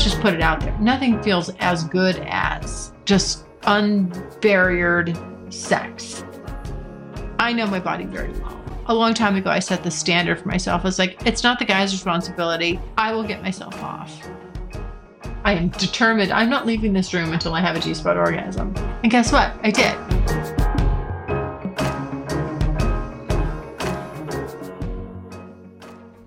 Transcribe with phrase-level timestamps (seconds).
[0.00, 0.74] Let's just put it out there.
[0.78, 5.12] Nothing feels as good as just unbarriered
[5.52, 6.24] sex.
[7.38, 8.58] I know my body very well.
[8.86, 10.80] A long time ago, I set the standard for myself.
[10.80, 12.80] I was like, it's not the guy's responsibility.
[12.96, 14.26] I will get myself off.
[15.44, 16.32] I am determined.
[16.32, 18.74] I'm not leaving this room until I have a G spot orgasm.
[19.02, 19.54] And guess what?
[19.62, 19.94] I did.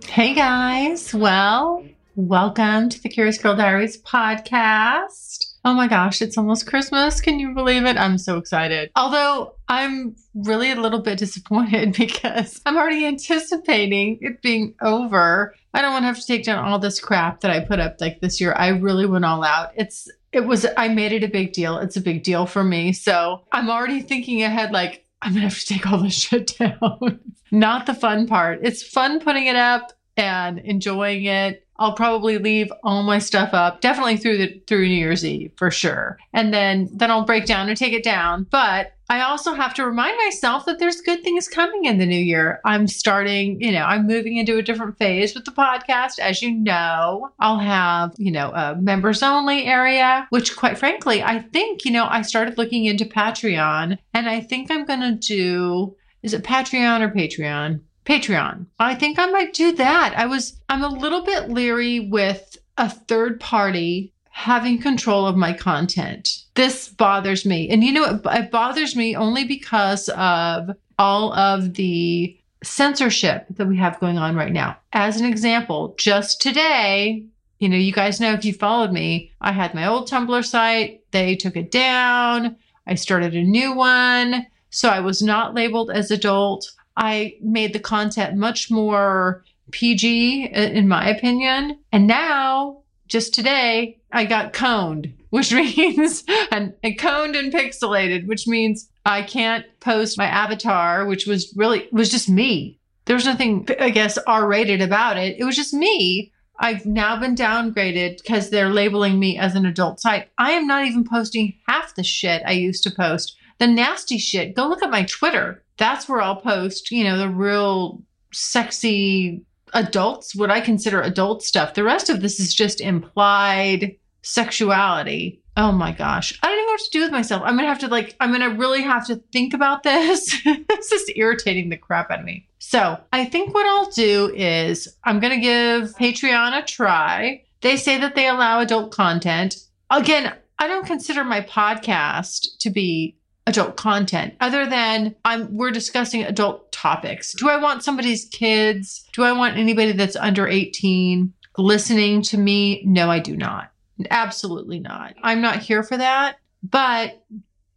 [0.08, 1.12] Hey guys.
[1.12, 1.84] Well,
[2.16, 5.56] Welcome to the Curious Girl Diaries podcast.
[5.66, 7.19] Oh my gosh, it's almost Christmas.
[7.19, 7.97] Can you believe it?
[7.97, 8.92] I'm so excited.
[8.95, 15.56] Although I'm really a little bit disappointed because I'm already anticipating it being over.
[15.73, 18.00] I don't want to have to take down all this crap that I put up
[18.00, 18.53] like this year.
[18.56, 19.72] I really went all out.
[19.75, 21.80] It's it was I made it a big deal.
[21.80, 22.94] It's a big deal for me.
[22.94, 27.22] So I'm already thinking ahead like I'm gonna have to take all this shit down.
[27.52, 28.59] Not the fun part.
[28.61, 33.81] It's fun putting it up and enjoying it I'll probably leave all my stuff up,
[33.81, 36.17] definitely through the through New Year's Eve for sure.
[36.33, 38.47] And then then I'll break down and take it down.
[38.49, 42.16] But I also have to remind myself that there's good things coming in the new
[42.16, 42.61] year.
[42.66, 46.19] I'm starting, you know, I'm moving into a different phase with the podcast.
[46.19, 51.39] As you know, I'll have, you know, a members only area, which quite frankly, I
[51.39, 55.95] think, you know, I started looking into Patreon and I think I'm going to do,
[56.21, 57.81] is it Patreon or Patreon?
[58.06, 58.66] Patreon.
[58.80, 60.14] I think I might do that.
[60.18, 65.53] I was, I'm a little bit leery with a third party having control of my
[65.53, 66.44] content.
[66.56, 67.69] This bothers me.
[67.69, 73.68] And you know, it, it bothers me only because of all of the censorship that
[73.68, 74.78] we have going on right now.
[74.94, 77.25] As an example, just today,
[77.59, 81.03] you know, you guys know if you followed me, I had my old Tumblr site,
[81.12, 82.56] they took it down.
[82.88, 84.47] I started a new one.
[84.69, 86.72] So I was not labeled as adult.
[86.96, 91.80] I made the content much more PG, in my opinion.
[91.92, 98.48] And now, just today, I got coned, which means and, and coned and pixelated, which
[98.48, 102.80] means I can't post my avatar, which was really was just me.
[103.06, 105.36] There was nothing, I guess, R-rated about it.
[105.38, 106.31] It was just me.
[106.60, 110.30] I've now been downgraded because they're labeling me as an adult site.
[110.38, 113.36] I am not even posting half the shit I used to post.
[113.60, 114.56] The nasty shit.
[114.56, 118.01] Go look at my Twitter that's where I'll post, you know, the real
[118.31, 121.73] sexy adults, what I consider adult stuff.
[121.73, 125.41] The rest of this is just implied sexuality.
[125.56, 126.39] Oh my gosh.
[126.41, 127.44] I don't even know what to do with myself.
[127.44, 130.41] I'm going to have to, like, I'm going to really have to think about this.
[130.67, 132.47] this is irritating the crap out of me.
[132.57, 137.44] So I think what I'll do is I'm going to give Patreon a try.
[137.62, 139.57] They say that they allow adult content.
[139.91, 143.16] Again, I don't consider my podcast to be
[143.46, 147.34] adult content other than I'm we're discussing adult topics.
[147.34, 149.08] Do I want somebody's kids?
[149.14, 152.84] Do I want anybody that's under 18 listening to me?
[152.86, 153.72] No, I do not.
[154.09, 155.16] Absolutely not.
[155.22, 156.38] I'm not here for that.
[156.64, 157.22] But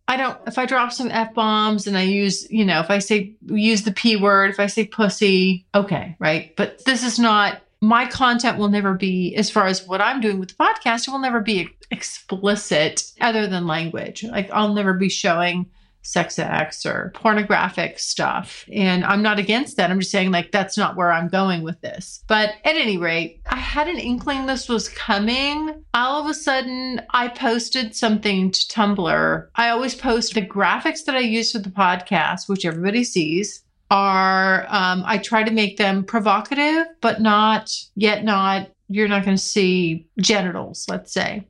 [0.08, 3.00] I don't if I drop some F bombs and I use, you know, if I
[3.00, 6.54] say use the P word, if I say pussy, okay, right?
[6.56, 10.38] But this is not my content will never be as far as what I'm doing
[10.38, 14.24] with the podcast, it will never be explicit other than language.
[14.24, 15.70] Like I'll never be showing
[16.06, 18.64] sex acts or pornographic stuff.
[18.72, 19.90] And I'm not against that.
[19.90, 22.22] I'm just saying, like, that's not where I'm going with this.
[22.28, 25.82] But at any rate, I had an inkling this was coming.
[25.94, 29.48] All of a sudden, I posted something to Tumblr.
[29.56, 34.66] I always post the graphics that I use for the podcast, which everybody sees are
[34.68, 39.42] um, I try to make them provocative, but not yet not you're not going to
[39.42, 41.46] see genitals, let's say.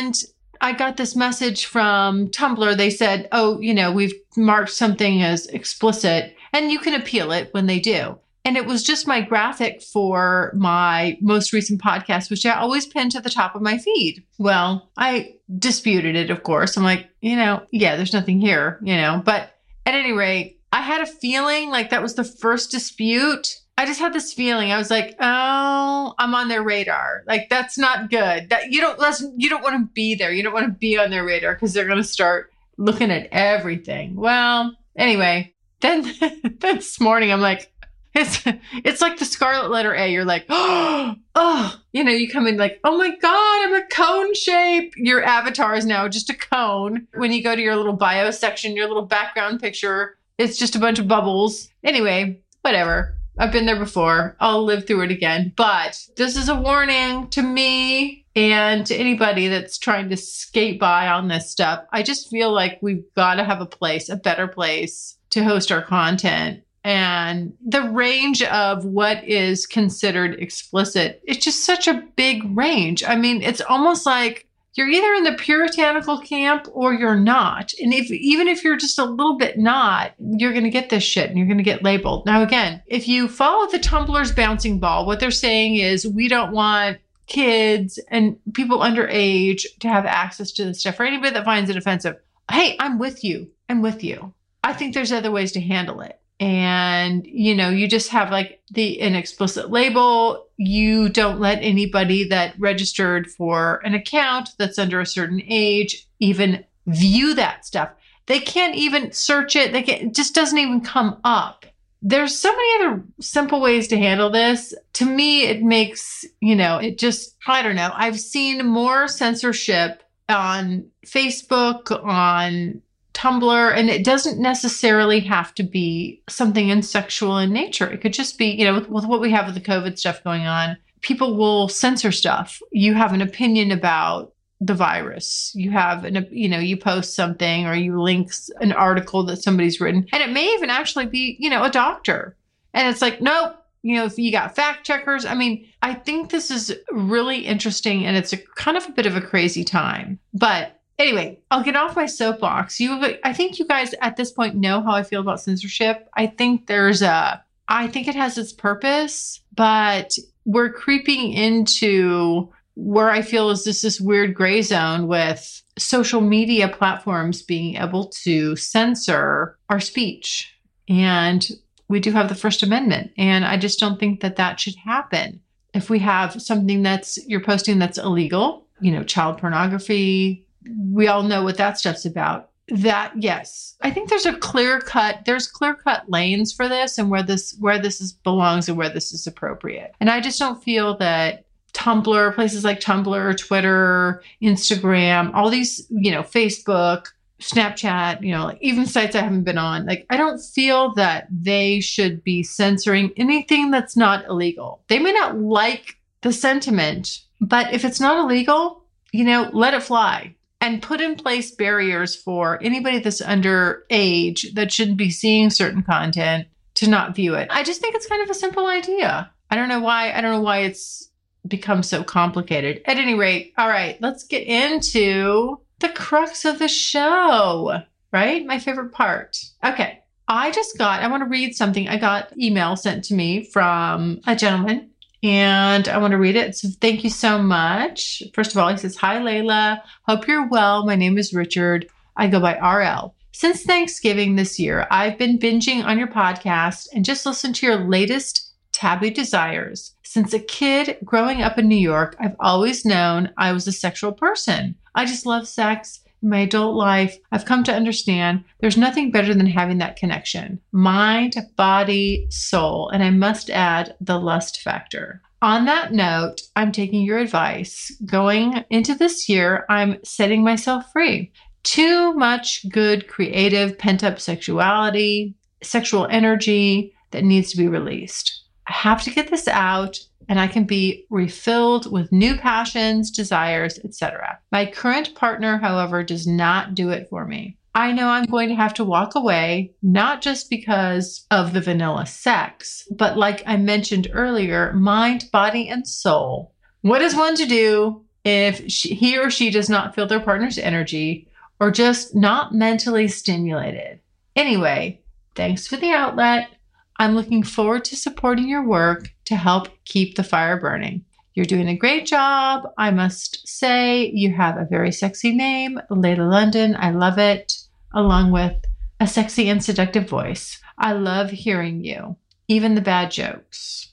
[0.00, 0.14] And
[0.62, 2.76] I got this message from Tumblr.
[2.76, 7.52] They said, "Oh, you know, we've marked something as explicit, and you can appeal it
[7.52, 12.46] when they do." And it was just my graphic for my most recent podcast, which
[12.46, 14.24] I always pin to the top of my feed.
[14.38, 16.78] Well, I disputed it, of course.
[16.78, 19.50] I'm like, you know, yeah, there's nothing here, you know, but
[19.84, 23.60] at any rate, I had a feeling like that was the first dispute.
[23.80, 24.70] I just had this feeling.
[24.70, 27.22] I was like, "Oh, I'm on their radar.
[27.26, 28.50] Like that's not good.
[28.50, 30.30] That you don't listen, you don't want to be there.
[30.30, 33.28] You don't want to be on their radar because they're going to start looking at
[33.32, 37.72] everything." Well, anyway, then, then this morning I'm like,
[38.12, 38.42] It's
[38.84, 40.12] it's like the scarlet letter A.
[40.12, 43.86] You're like, oh, oh, you know, you come in like, oh my god, I'm a
[43.86, 44.92] cone shape.
[44.96, 47.06] Your avatar is now just a cone.
[47.14, 50.80] When you go to your little bio section, your little background picture, it's just a
[50.80, 51.70] bunch of bubbles.
[51.82, 53.16] Anyway, whatever.
[53.40, 54.36] I've been there before.
[54.38, 55.54] I'll live through it again.
[55.56, 61.08] But this is a warning to me and to anybody that's trying to skate by
[61.08, 61.84] on this stuff.
[61.90, 65.72] I just feel like we've got to have a place, a better place to host
[65.72, 72.42] our content and the range of what is considered explicit it's just such a big
[72.56, 77.72] range i mean it's almost like you're either in the puritanical camp or you're not.
[77.80, 81.02] And if even if you're just a little bit not you're going to get this
[81.02, 82.26] shit and you're going to get labeled.
[82.26, 86.52] Now again if you follow the tumblr's bouncing ball what they're saying is we don't
[86.52, 91.70] want kids and people underage to have access to this stuff for anybody that finds
[91.70, 92.16] it offensive
[92.50, 93.50] hey i'm with you.
[93.68, 94.34] I'm with you.
[94.64, 98.60] I think there's other ways to handle it and you know you just have like
[98.70, 100.46] the an explicit label.
[100.56, 106.64] You don't let anybody that registered for an account that's under a certain age even
[106.86, 107.90] view that stuff.
[108.26, 109.72] They can't even search it.
[109.72, 111.66] They can it just doesn't even come up.
[112.02, 114.72] There's so many other simple ways to handle this.
[114.94, 117.92] To me it makes you know it just i don't know.
[117.94, 122.80] I've seen more censorship on facebook on
[123.20, 127.86] Tumblr, and it doesn't necessarily have to be something in sexual in nature.
[127.86, 130.24] It could just be, you know, with, with what we have with the COVID stuff
[130.24, 132.62] going on, people will censor stuff.
[132.72, 134.32] You have an opinion about
[134.62, 135.52] the virus.
[135.54, 138.32] You have an, you know, you post something or you link
[138.62, 142.36] an article that somebody's written, and it may even actually be, you know, a doctor.
[142.72, 145.26] And it's like, nope, you know, if you got fact checkers.
[145.26, 149.06] I mean, I think this is really interesting and it's a kind of a bit
[149.06, 150.18] of a crazy time.
[150.32, 152.78] But Anyway, I'll get off my soapbox.
[152.78, 156.06] You, I think you guys at this point know how I feel about censorship.
[156.14, 160.14] I think there's a, I think it has its purpose, but
[160.44, 166.68] we're creeping into where I feel is this this weird gray zone with social media
[166.68, 170.54] platforms being able to censor our speech.
[170.86, 171.48] And
[171.88, 173.12] we do have the First Amendment.
[173.16, 175.40] And I just don't think that that should happen.
[175.72, 181.22] If we have something that's you're posting that's illegal, you know, child pornography, we all
[181.22, 182.50] know what that stuff's about.
[182.68, 185.24] That yes, I think there's a clear cut.
[185.24, 188.88] There's clear cut lanes for this, and where this where this is belongs and where
[188.88, 189.92] this is appropriate.
[189.98, 196.12] And I just don't feel that Tumblr, places like Tumblr, Twitter, Instagram, all these, you
[196.12, 197.06] know, Facebook,
[197.40, 201.26] Snapchat, you know, like even sites I haven't been on, like I don't feel that
[201.30, 204.82] they should be censoring anything that's not illegal.
[204.88, 209.82] They may not like the sentiment, but if it's not illegal, you know, let it
[209.82, 215.50] fly and put in place barriers for anybody that's under age that shouldn't be seeing
[215.50, 217.48] certain content to not view it.
[217.50, 219.30] I just think it's kind of a simple idea.
[219.50, 221.10] I don't know why I don't know why it's
[221.46, 222.82] become so complicated.
[222.84, 228.44] At any rate, all right, let's get into the crux of the show, right?
[228.44, 229.38] My favorite part.
[229.64, 229.98] Okay.
[230.28, 231.88] I just got I want to read something.
[231.88, 234.89] I got email sent to me from a gentleman
[235.22, 236.56] and I want to read it.
[236.56, 238.22] So thank you so much.
[238.34, 239.82] First of all, he says, Hi, Layla.
[240.06, 240.86] Hope you're well.
[240.86, 241.88] My name is Richard.
[242.16, 243.14] I go by RL.
[243.32, 247.88] Since Thanksgiving this year, I've been binging on your podcast and just listened to your
[247.88, 249.94] latest Taboo Desires.
[250.02, 254.12] Since a kid growing up in New York, I've always known I was a sexual
[254.12, 254.74] person.
[254.94, 259.34] I just love sex in my adult life, I've come to understand there's nothing better
[259.34, 265.22] than having that connection mind, body, soul, and I must add the lust factor.
[265.42, 267.90] On that note, I'm taking your advice.
[268.04, 271.32] Going into this year, I'm setting myself free.
[271.62, 278.44] Too much good, creative, pent up sexuality, sexual energy that needs to be released.
[278.66, 279.98] I have to get this out
[280.30, 284.38] and I can be refilled with new passions, desires, etc.
[284.52, 287.58] My current partner, however, does not do it for me.
[287.74, 292.06] I know I'm going to have to walk away, not just because of the vanilla
[292.06, 296.52] sex, but like I mentioned earlier, mind, body, and soul.
[296.82, 300.58] What is one to do if she, he or she does not feel their partner's
[300.58, 301.26] energy
[301.58, 303.98] or just not mentally stimulated?
[304.36, 305.00] Anyway,
[305.34, 306.50] thanks for the outlet.
[307.00, 311.06] I'm looking forward to supporting your work to help keep the fire burning.
[311.32, 312.64] You're doing a great job.
[312.76, 316.76] I must say, you have a very sexy name, Layla London.
[316.78, 317.54] I love it,
[317.94, 318.54] along with
[319.00, 320.60] a sexy and seductive voice.
[320.76, 322.16] I love hearing you,
[322.48, 323.92] even the bad jokes.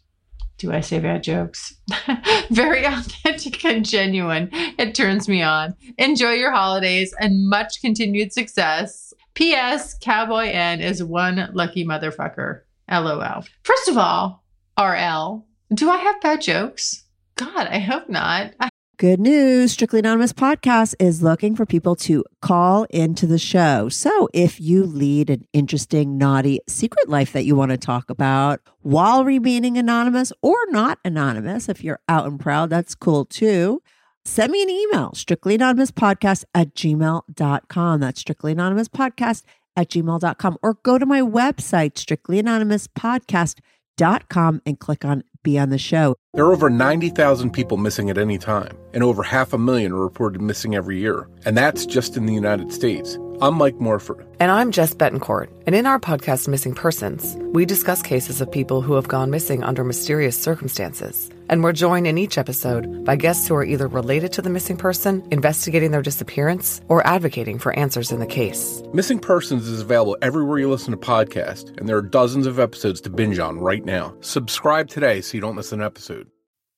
[0.58, 1.76] Do I say bad jokes?
[2.50, 4.50] very authentic and genuine.
[4.52, 5.76] It turns me on.
[5.98, 9.14] Enjoy your holidays and much continued success.
[9.34, 9.98] P.S.
[10.02, 12.64] Cowboy N is one lucky motherfucker.
[12.90, 13.44] LOL.
[13.64, 14.44] First of all,
[14.80, 17.04] RL, do I have bad jokes?
[17.36, 18.54] God, I hope not.
[18.98, 23.90] Good news Strictly Anonymous podcast is looking for people to call into the show.
[23.90, 28.60] So if you lead an interesting, naughty secret life that you want to talk about
[28.82, 33.84] while remaining anonymous or not anonymous, if you're out and proud, that's cool too.
[34.26, 38.00] Send me an email, strictly anonymous podcast at gmail.com.
[38.00, 39.44] That's strictly anonymous podcast
[39.78, 40.58] at gmail.com.
[40.62, 46.16] Or go to my website, strictly anonymous podcast.com and click on be on the show.
[46.34, 50.04] There are over 90,000 people missing at any time, and over half a million are
[50.04, 51.30] reported missing every year.
[51.46, 53.18] And that's just in the United States.
[53.40, 54.28] I'm Mike Morford.
[54.42, 55.48] And I'm Jess Betancourt.
[55.66, 59.64] And in our podcast, Missing Persons, we discuss cases of people who have gone missing
[59.64, 61.30] under mysterious circumstances.
[61.50, 64.78] And we're joined in each episode by guests who are either related to the missing
[64.78, 68.84] person, investigating their disappearance, or advocating for answers in the case.
[68.94, 73.02] Missing Persons is available everywhere you listen to podcasts, and there are dozens of episodes
[73.02, 74.16] to binge on right now.
[74.22, 76.30] Subscribe today so you don't miss an episode.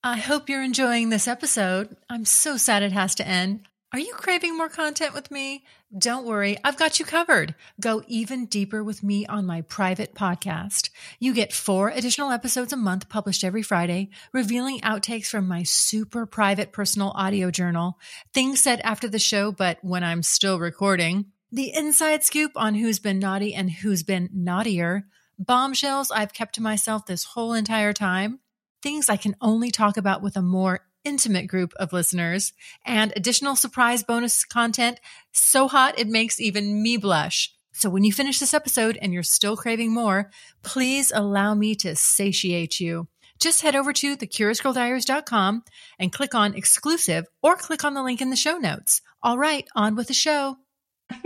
[0.03, 1.97] I hope you're enjoying this episode.
[2.09, 3.67] I'm so sad it has to end.
[3.91, 5.63] Are you craving more content with me?
[5.97, 7.55] Don't worry, I've got you covered.
[7.81, 10.91] Go even deeper with me on my private podcast.
[11.17, 16.27] You get four additional episodes a month published every Friday, revealing outtakes from my super
[16.27, 17.97] private personal audio journal,
[18.35, 22.99] things said after the show, but when I'm still recording, the inside scoop on who's
[22.99, 25.07] been naughty and who's been naughtier,
[25.39, 28.41] bombshells I've kept to myself this whole entire time,
[28.83, 32.53] things I can only talk about with a more intimate group of listeners
[32.85, 34.99] and additional surprise bonus content
[35.31, 37.53] so hot it makes even me blush.
[37.71, 40.29] So when you finish this episode and you're still craving more,
[40.63, 43.07] please allow me to satiate you.
[43.39, 45.63] Just head over to thecuriousgirldiaries.com
[45.97, 49.01] and click on exclusive or click on the link in the show notes.
[49.23, 50.57] All right, on with the show.
[51.09, 51.21] I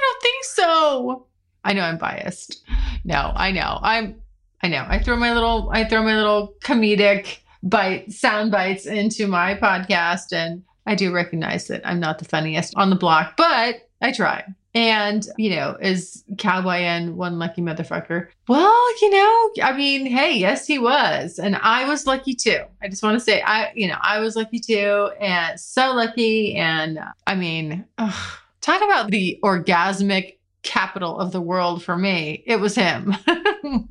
[0.00, 1.26] don't think so.
[1.62, 2.64] I know I'm biased.
[3.04, 3.78] No, I know.
[3.82, 4.20] I'm
[4.62, 4.84] I know.
[4.88, 10.32] I throw my little I throw my little comedic bite sound bites into my podcast
[10.32, 14.44] and I do recognize that I'm not the funniest on the block, but I try.
[14.74, 18.28] And, you know, is Cowboy and one lucky motherfucker?
[18.48, 21.38] Well, you know, I mean, hey, yes, he was.
[21.38, 22.62] And I was lucky too.
[22.82, 25.10] I just want to say, I, you know, I was lucky too.
[25.20, 26.56] And so lucky.
[26.56, 32.42] And uh, I mean, ugh, talk about the orgasmic capital of the world for me.
[32.46, 33.14] It was him.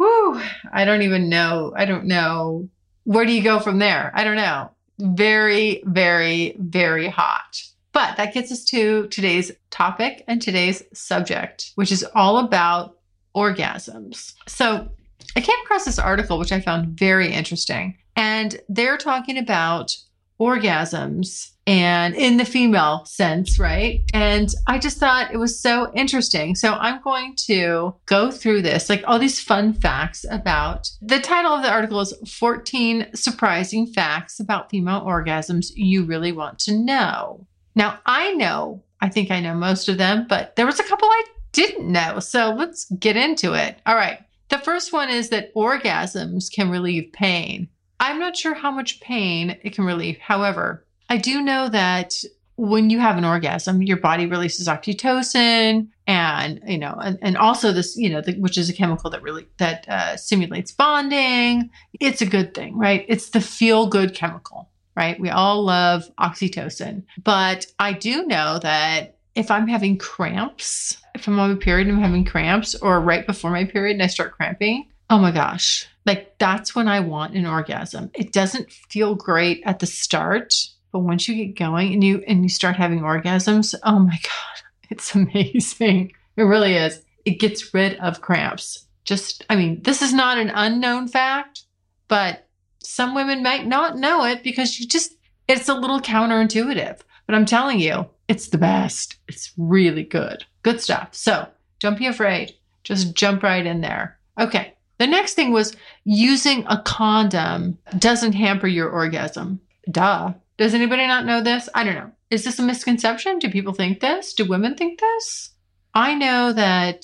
[0.00, 0.40] Whew,
[0.72, 1.74] I don't even know.
[1.76, 2.70] I don't know.
[3.04, 4.10] Where do you go from there?
[4.14, 4.70] I don't know.
[4.98, 7.62] Very, very, very hot.
[7.92, 12.96] But that gets us to today's topic and today's subject, which is all about
[13.36, 14.32] orgasms.
[14.46, 14.88] So
[15.36, 17.98] I came across this article, which I found very interesting.
[18.16, 19.94] And they're talking about
[20.40, 24.02] orgasms and in the female sense, right?
[24.12, 26.54] And I just thought it was so interesting.
[26.54, 31.52] So I'm going to go through this, like all these fun facts about the title
[31.52, 37.46] of the article is 14 Surprising Facts About Female Orgasms You Really Want to Know.
[37.74, 41.08] Now, I know, I think I know most of them, but there was a couple
[41.08, 42.20] I didn't know.
[42.20, 43.78] So let's get into it.
[43.86, 44.18] All right.
[44.48, 47.68] The first one is that orgasms can relieve pain.
[48.00, 50.18] I'm not sure how much pain it can relieve.
[50.18, 52.14] However, I do know that
[52.56, 57.72] when you have an orgasm, your body releases oxytocin, and you know, and, and also
[57.72, 61.70] this, you know, the, which is a chemical that really that uh, stimulates bonding.
[61.98, 63.04] It's a good thing, right?
[63.08, 65.18] It's the feel good chemical, right?
[65.18, 71.40] We all love oxytocin, but I do know that if I'm having cramps, if I'm
[71.40, 74.32] on a period and I'm having cramps, or right before my period and I start
[74.32, 78.10] cramping, oh my gosh, like that's when I want an orgasm.
[78.14, 80.54] It doesn't feel great at the start,
[80.92, 84.62] but once you get going and you and you start having orgasms, oh my god,
[84.90, 86.12] it's amazing.
[86.36, 87.02] It really is.
[87.24, 88.86] It gets rid of cramps.
[89.04, 91.62] Just I mean, this is not an unknown fact,
[92.08, 95.14] but some women might not know it because you just
[95.48, 97.00] it's a little counterintuitive.
[97.26, 99.16] But I'm telling you, it's the best.
[99.28, 100.44] It's really good.
[100.62, 101.08] Good stuff.
[101.12, 102.54] So, don't be afraid.
[102.84, 104.18] Just jump right in there.
[104.38, 104.74] Okay.
[104.98, 109.60] The next thing was using a condom doesn't hamper your orgasm.
[109.90, 110.34] Duh.
[110.60, 111.70] Does anybody not know this?
[111.74, 112.10] I don't know.
[112.28, 113.38] Is this a misconception?
[113.38, 114.34] Do people think this?
[114.34, 115.54] Do women think this?
[115.94, 117.02] I know that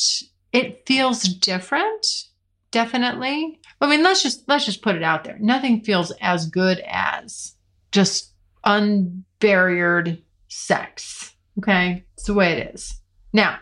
[0.53, 2.07] it feels different,
[2.71, 3.59] definitely.
[3.81, 5.39] I mean, let's just let's just put it out there.
[5.41, 7.55] Nothing feels as good as
[7.93, 8.35] just
[8.67, 11.35] unbarriered sex.
[11.57, 12.05] Okay?
[12.13, 13.01] It's the way it is.
[13.33, 13.59] Now,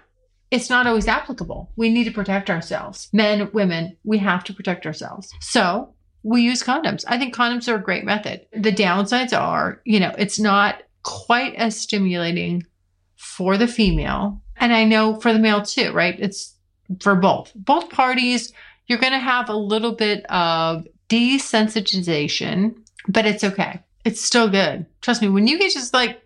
[0.51, 1.71] it's not always applicable.
[1.77, 3.09] We need to protect ourselves.
[3.13, 5.33] Men, women, we have to protect ourselves.
[5.41, 5.94] So
[6.25, 7.05] we use condoms.
[7.07, 8.47] I think condoms are a great method.
[8.53, 12.65] The downsides are, you know, it's not quite as stimulating
[13.15, 14.41] for the female.
[14.57, 16.19] And I know for the male too, right?
[16.19, 16.55] It's
[17.01, 17.53] for both.
[17.55, 18.53] Both parties,
[18.87, 22.75] you're going to have a little bit of desensitization,
[23.07, 23.81] but it's okay.
[24.05, 24.87] It's still good.
[25.03, 26.23] Trust me, when you get just like,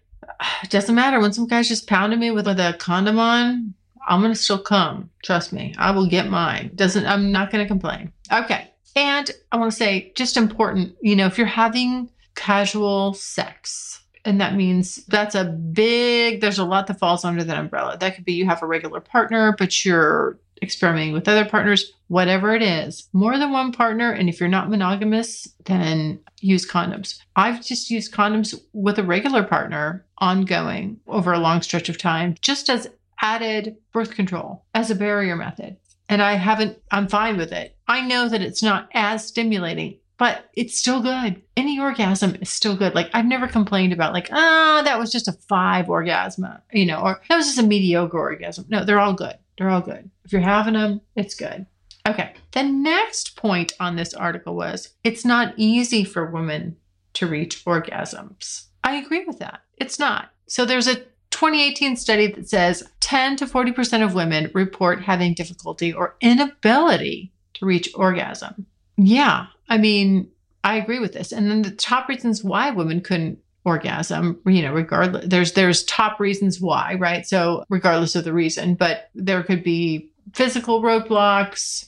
[0.63, 3.75] it doesn't matter when some guy's just pounding me with, with a condom on,
[4.07, 5.11] I'm going to still come.
[5.25, 6.71] Trust me, I will get mine.
[6.77, 8.13] Doesn't, I'm not going to complain.
[8.33, 8.68] Okay.
[8.97, 14.41] And I want to say, just important, you know, if you're having casual sex, and
[14.41, 17.97] that means that's a big, there's a lot that falls under that umbrella.
[17.99, 22.55] That could be you have a regular partner, but you're experimenting with other partners, whatever
[22.55, 24.11] it is, more than one partner.
[24.11, 27.19] And if you're not monogamous, then use condoms.
[27.37, 32.35] I've just used condoms with a regular partner ongoing over a long stretch of time,
[32.41, 32.89] just as
[33.23, 35.77] added birth control as a barrier method.
[36.09, 37.77] And I haven't, I'm fine with it.
[37.89, 41.41] I know that it's not as stimulating, but it's still good.
[41.57, 42.95] Any orgasm is still good.
[42.95, 46.85] Like I've never complained about like, ah, oh, that was just a five orgasm, you
[46.85, 48.67] know, or that was just a mediocre orgasm.
[48.69, 49.37] No, they're all good.
[49.57, 50.11] They're all good.
[50.25, 51.67] If you're having them, it's good.
[52.07, 52.35] Okay.
[52.53, 56.77] The next point on this article was it's not easy for women
[57.15, 58.67] to reach orgasms.
[58.85, 59.61] I agree with that.
[59.77, 60.31] It's not.
[60.47, 60.97] So there's a
[61.31, 67.67] 2018 study that says 10 to 40% of women report having difficulty or inability to
[67.67, 68.67] reach orgasm.
[68.97, 70.31] Yeah, I mean,
[70.65, 71.33] I agree with this.
[71.33, 76.19] And then the top reasons why women couldn't orgasm you know regardless there's there's top
[76.19, 81.87] reasons why right so regardless of the reason but there could be physical roadblocks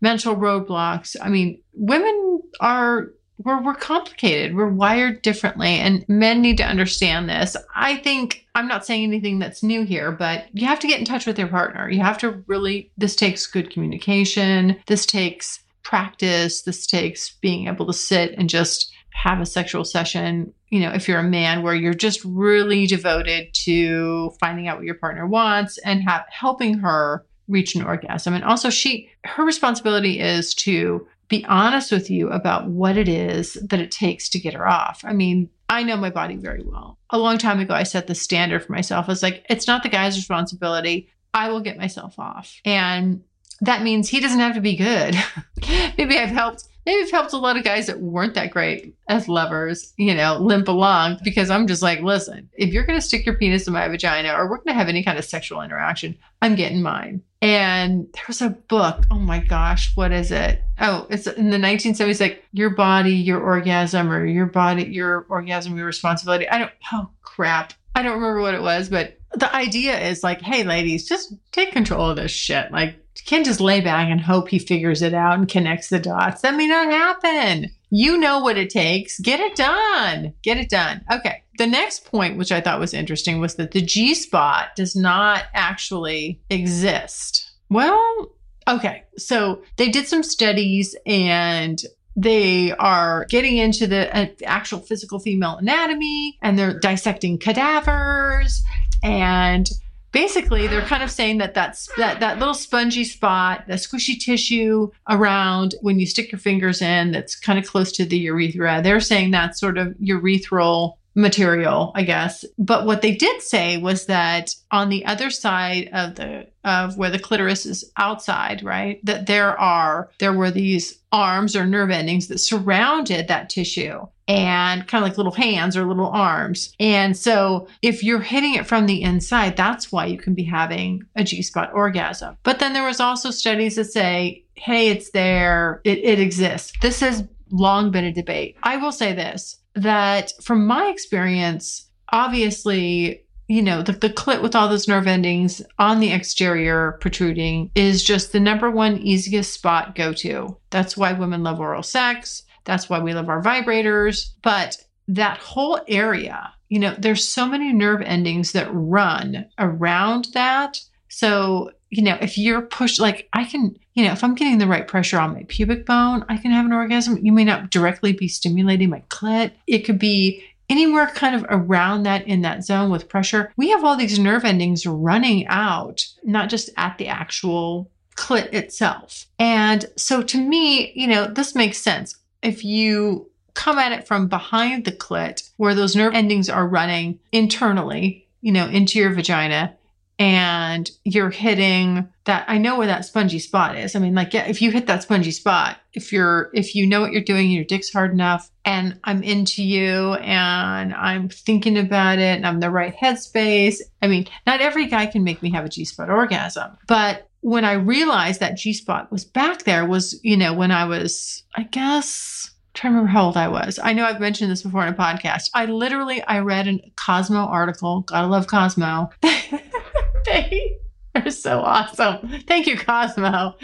[0.00, 3.12] mental roadblocks i mean women are
[3.44, 4.54] we're, we're complicated.
[4.54, 7.56] We're wired differently and men need to understand this.
[7.74, 11.04] I think i'm not saying anything that's new here but you have to get in
[11.04, 11.88] touch with your partner.
[11.88, 14.76] You have to really this takes good communication.
[14.86, 16.62] This takes practice.
[16.62, 21.08] This takes being able to sit and just have a sexual session, you know, if
[21.08, 25.78] you're a man where you're just really devoted to finding out what your partner wants
[25.78, 28.34] and have helping her reach an orgasm.
[28.34, 33.54] And also she her responsibility is to be honest with you about what it is
[33.54, 35.00] that it takes to get her off.
[35.04, 36.98] I mean, I know my body very well.
[37.10, 39.06] A long time ago I set the standard for myself.
[39.08, 41.08] I was like, it's not the guy's responsibility.
[41.32, 42.60] I will get myself off.
[42.64, 43.22] And
[43.60, 45.16] that means he doesn't have to be good.
[45.96, 49.92] Maybe I've helped I've helped a lot of guys that weren't that great as lovers,
[49.96, 53.36] you know, limp along because I'm just like, listen, if you're going to stick your
[53.36, 56.54] penis in my vagina or we're going to have any kind of sexual interaction, I'm
[56.54, 57.22] getting mine.
[57.42, 59.04] And there was a book.
[59.10, 60.62] Oh my gosh, what is it?
[60.78, 65.76] Oh, it's in the 1970s, like your body, your orgasm, or your body, your orgasm,
[65.76, 66.48] your responsibility.
[66.48, 67.72] I don't, oh crap.
[67.94, 71.72] I don't remember what it was, but the idea is like, hey, ladies, just take
[71.72, 72.70] control of this shit.
[72.72, 75.98] Like, you can't just lay back and hope he figures it out and connects the
[75.98, 76.42] dots.
[76.42, 77.70] That may not happen.
[77.90, 79.18] You know what it takes.
[79.20, 80.32] Get it done.
[80.42, 81.04] Get it done.
[81.12, 81.42] Okay.
[81.58, 85.44] The next point, which I thought was interesting, was that the G spot does not
[85.52, 87.50] actually exist.
[87.68, 88.30] Well,
[88.66, 89.04] okay.
[89.18, 91.82] So they did some studies and
[92.16, 98.62] they are getting into the uh, actual physical female anatomy and they're dissecting cadavers
[99.02, 99.68] and
[100.12, 104.90] basically they're kind of saying that that's that that little spongy spot the squishy tissue
[105.08, 109.00] around when you stick your fingers in that's kind of close to the urethra they're
[109.00, 112.44] saying that's sort of urethral material i guess.
[112.56, 117.10] But what they did say was that on the other side of the of where
[117.10, 122.28] the clitoris is outside right that there are there were these arms or nerve endings
[122.28, 126.74] that surrounded that tissue and kind of like little hands or little arms.
[126.78, 131.04] And so if you're hitting it from the inside, that's why you can be having
[131.16, 132.36] a G spot orgasm.
[132.42, 136.72] But then there was also studies that say, hey, it's there, it, it exists.
[136.80, 138.56] This has long been a debate.
[138.62, 144.54] I will say this that from my experience, obviously you know, the, the clit with
[144.54, 149.96] all those nerve endings on the exterior protruding is just the number one easiest spot
[149.96, 150.56] go to.
[150.70, 152.44] That's why women love oral sex.
[152.70, 154.30] That's why we love our vibrators.
[154.42, 154.76] But
[155.08, 160.78] that whole area, you know, there's so many nerve endings that run around that.
[161.08, 164.68] So, you know, if you're pushed, like I can, you know, if I'm getting the
[164.68, 167.18] right pressure on my pubic bone, I can have an orgasm.
[167.20, 169.50] You may not directly be stimulating my clit.
[169.66, 173.52] It could be anywhere kind of around that in that zone with pressure.
[173.56, 179.26] We have all these nerve endings running out, not just at the actual clit itself.
[179.40, 184.28] And so to me, you know, this makes sense if you come at it from
[184.28, 189.76] behind the clit where those nerve endings are running internally, you know, into your vagina
[190.20, 193.96] and you're hitting that I know where that spongy spot is.
[193.96, 197.00] I mean, like yeah, if you hit that spongy spot, if you're if you know
[197.00, 202.18] what you're doing, your dick's hard enough and I'm into you and I'm thinking about
[202.18, 203.78] it and I'm the right headspace.
[204.02, 207.64] I mean, not every guy can make me have a G spot orgasm, but when
[207.64, 211.62] I realized that G spot was back there was, you know, when I was, I
[211.64, 213.78] guess, I'm trying to remember how old I was.
[213.82, 215.50] I know I've mentioned this before in a podcast.
[215.54, 218.02] I literally I read a Cosmo article.
[218.02, 219.10] Gotta love Cosmo.
[219.22, 220.76] they
[221.14, 222.42] are so awesome.
[222.46, 223.56] Thank you, Cosmo.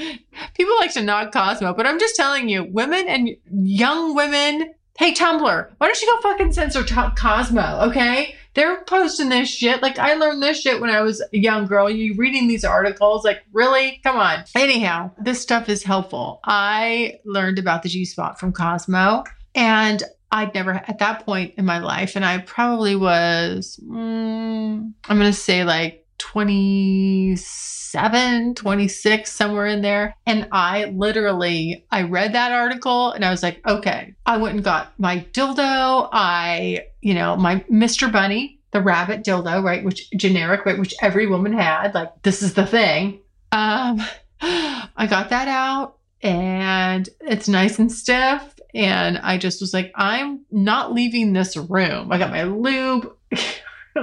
[0.55, 4.73] People like to knock Cosmo, but I'm just telling you, women and young women.
[4.99, 8.35] Hey, Tumblr, why don't you go fucking censor t- Cosmo, okay?
[8.55, 9.83] They're posting this shit.
[9.83, 11.91] Like, I learned this shit when I was a young girl.
[11.91, 14.01] You reading these articles, like, really?
[14.03, 14.45] Come on.
[14.55, 16.41] Anyhow, this stuff is helpful.
[16.45, 21.67] I learned about the G spot from Cosmo, and I'd never, at that point in
[21.67, 29.83] my life, and I probably was, mm, I'm to say like 27, 26, somewhere in
[29.83, 30.16] there.
[30.26, 34.64] And I literally, I read that article and I was like, okay, I went and
[34.64, 36.09] got my dildo.
[36.12, 38.11] I, you know, my Mr.
[38.11, 39.85] Bunny, the rabbit dildo, right?
[39.85, 40.79] Which generic, right?
[40.79, 41.94] Which every woman had.
[41.94, 43.20] Like, this is the thing.
[43.52, 44.00] Um,
[44.40, 48.42] I got that out and it's nice and stiff.
[48.74, 52.12] And I just was like, I'm not leaving this room.
[52.12, 53.11] I got my lube.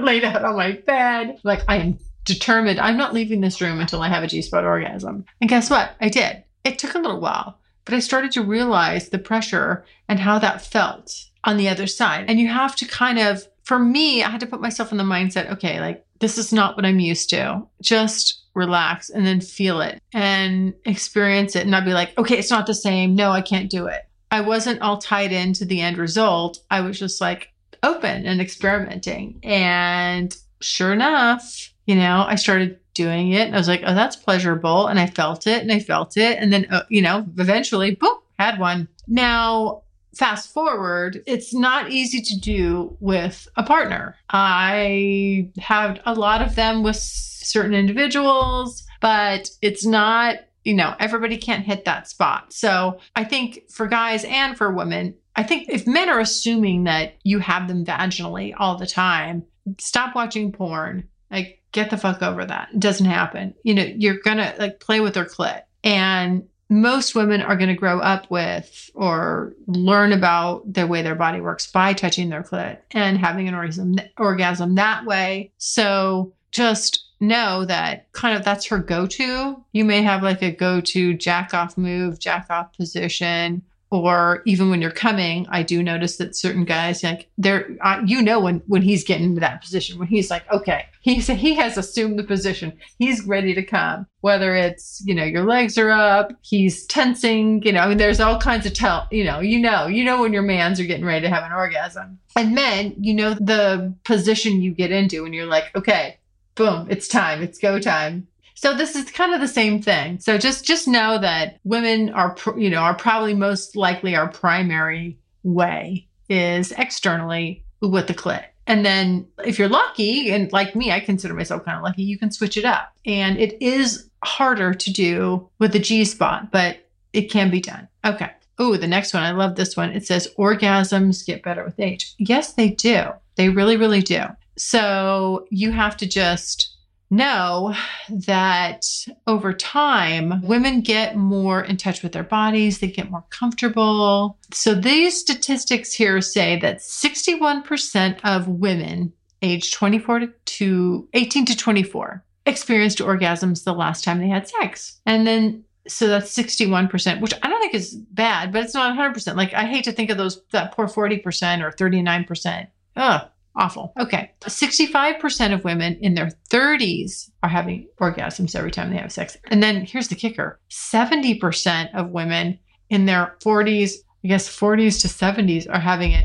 [0.00, 1.38] laid out on my bed.
[1.42, 4.64] Like, I am determined, I'm not leaving this room until I have a G spot
[4.64, 5.24] orgasm.
[5.40, 5.92] And guess what?
[6.00, 6.42] I did.
[6.64, 10.62] It took a little while, but I started to realize the pressure and how that
[10.62, 12.24] felt on the other side.
[12.28, 15.04] And you have to kind of, for me, I had to put myself in the
[15.04, 17.62] mindset okay, like, this is not what I'm used to.
[17.82, 22.50] Just relax and then feel it and experience it and not be like, okay, it's
[22.50, 23.14] not the same.
[23.14, 24.02] No, I can't do it.
[24.30, 26.60] I wasn't all tied into the end result.
[26.70, 29.38] I was just like, open and experimenting.
[29.42, 33.46] And sure enough, you know, I started doing it.
[33.46, 34.86] and I was like, oh, that's pleasurable.
[34.86, 36.38] And I felt it and I felt it.
[36.38, 38.88] And then, uh, you know, eventually, boom, had one.
[39.06, 39.82] Now,
[40.14, 44.16] fast forward, it's not easy to do with a partner.
[44.30, 51.36] I have a lot of them with certain individuals, but it's not, you know, everybody
[51.36, 52.52] can't hit that spot.
[52.52, 57.14] So I think for guys and for women, I think if men are assuming that
[57.24, 59.44] you have them vaginally all the time,
[59.78, 61.08] stop watching porn.
[61.30, 62.70] Like, get the fuck over that.
[62.72, 63.54] It doesn't happen.
[63.62, 65.64] You know, you're gonna like play with their clit.
[65.82, 71.14] And most women are going to grow up with or learn about the way their
[71.14, 75.52] body works by touching their clit and having an orgasm orgasm that way.
[75.58, 79.62] So just know that kind of that's her go-to.
[79.72, 84.80] You may have like a go-to jack off move, jack off position, or even when
[84.80, 87.70] you're coming i do notice that certain guys like they're
[88.04, 91.54] you know when when he's getting into that position when he's like okay he's he
[91.54, 92.72] has assumed the position.
[92.98, 94.06] He's ready to come.
[94.22, 98.20] Whether it's you know your legs are up he's tensing you know I mean, there's
[98.20, 101.04] all kinds of tell you know you know you know when your mans are getting
[101.04, 102.18] ready to have an orgasm.
[102.36, 106.18] And men you know the position you get into when you're like okay
[106.54, 110.20] boom it's time it's go time so this is kind of the same thing.
[110.20, 115.18] So just just know that women are you know are probably most likely our primary
[115.42, 118.44] way is externally with the clit.
[118.66, 122.18] And then if you're lucky, and like me, I consider myself kind of lucky, you
[122.18, 122.92] can switch it up.
[123.04, 126.78] And it is harder to do with the G spot, but
[127.12, 127.88] it can be done.
[128.04, 128.30] Okay.
[128.58, 129.22] Oh, the next one.
[129.22, 129.90] I love this one.
[129.90, 132.14] It says orgasms get better with age.
[132.18, 133.08] Yes, they do.
[133.36, 134.22] They really, really do.
[134.56, 136.73] So you have to just
[137.16, 137.74] know
[138.08, 138.84] that
[139.26, 144.38] over time, women get more in touch with their bodies, they get more comfortable.
[144.52, 152.24] So these statistics here say that 61% of women aged 24 to 18 to 24
[152.46, 155.00] experienced orgasms the last time they had sex.
[155.06, 159.36] And then so that's 61%, which I don't think is bad, but it's not 100%.
[159.36, 162.68] Like I hate to think of those that poor 40% or 39%.
[162.96, 163.92] Ugh, Awful.
[163.98, 164.32] Okay.
[164.42, 169.36] 65% of women in their 30s are having orgasms every time they have sex.
[169.46, 172.58] And then here's the kicker 70% of women
[172.90, 173.92] in their 40s,
[174.24, 176.24] I guess 40s to 70s, are having it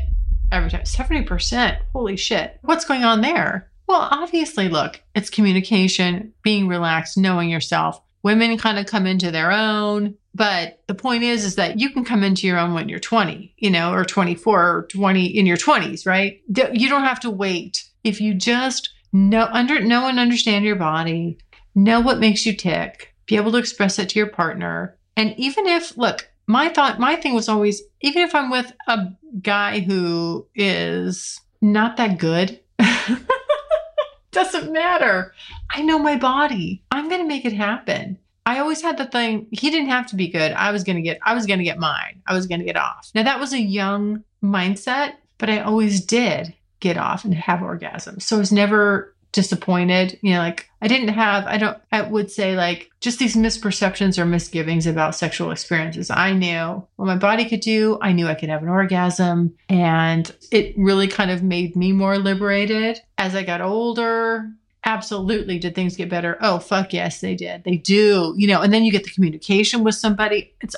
[0.50, 0.82] every time.
[0.82, 1.78] 70%.
[1.92, 2.58] Holy shit.
[2.62, 3.70] What's going on there?
[3.86, 8.00] Well, obviously, look, it's communication, being relaxed, knowing yourself.
[8.22, 10.14] Women kind of come into their own.
[10.34, 13.54] But the point is, is that you can come into your own when you're 20,
[13.58, 16.40] you know, or 24 or 20 in your 20s, right?
[16.48, 17.84] You don't have to wait.
[18.04, 21.38] If you just know, under, know and understand your body,
[21.74, 24.96] know what makes you tick, be able to express it to your partner.
[25.16, 29.08] And even if, look, my thought, my thing was always, even if I'm with a
[29.42, 32.60] guy who is not that good,
[34.32, 35.34] doesn't matter.
[35.70, 36.82] I know my body.
[36.90, 38.18] I'm going to make it happen.
[38.50, 40.50] I always had the thing, he didn't have to be good.
[40.50, 42.20] I was going to get, I was going to get mine.
[42.26, 43.08] I was going to get off.
[43.14, 48.22] Now that was a young mindset, but I always did get off and have orgasms.
[48.22, 50.18] So I was never disappointed.
[50.22, 54.18] You know, like I didn't have, I don't, I would say like just these misperceptions
[54.18, 56.10] or misgivings about sexual experiences.
[56.10, 57.98] I knew what my body could do.
[58.02, 59.54] I knew I could have an orgasm.
[59.68, 64.50] And it really kind of made me more liberated as I got older.
[64.90, 65.60] Absolutely.
[65.60, 66.36] Did things get better?
[66.40, 67.62] Oh, fuck yes, they did.
[67.62, 68.34] They do.
[68.36, 70.52] You know, and then you get the communication with somebody.
[70.60, 70.74] It's,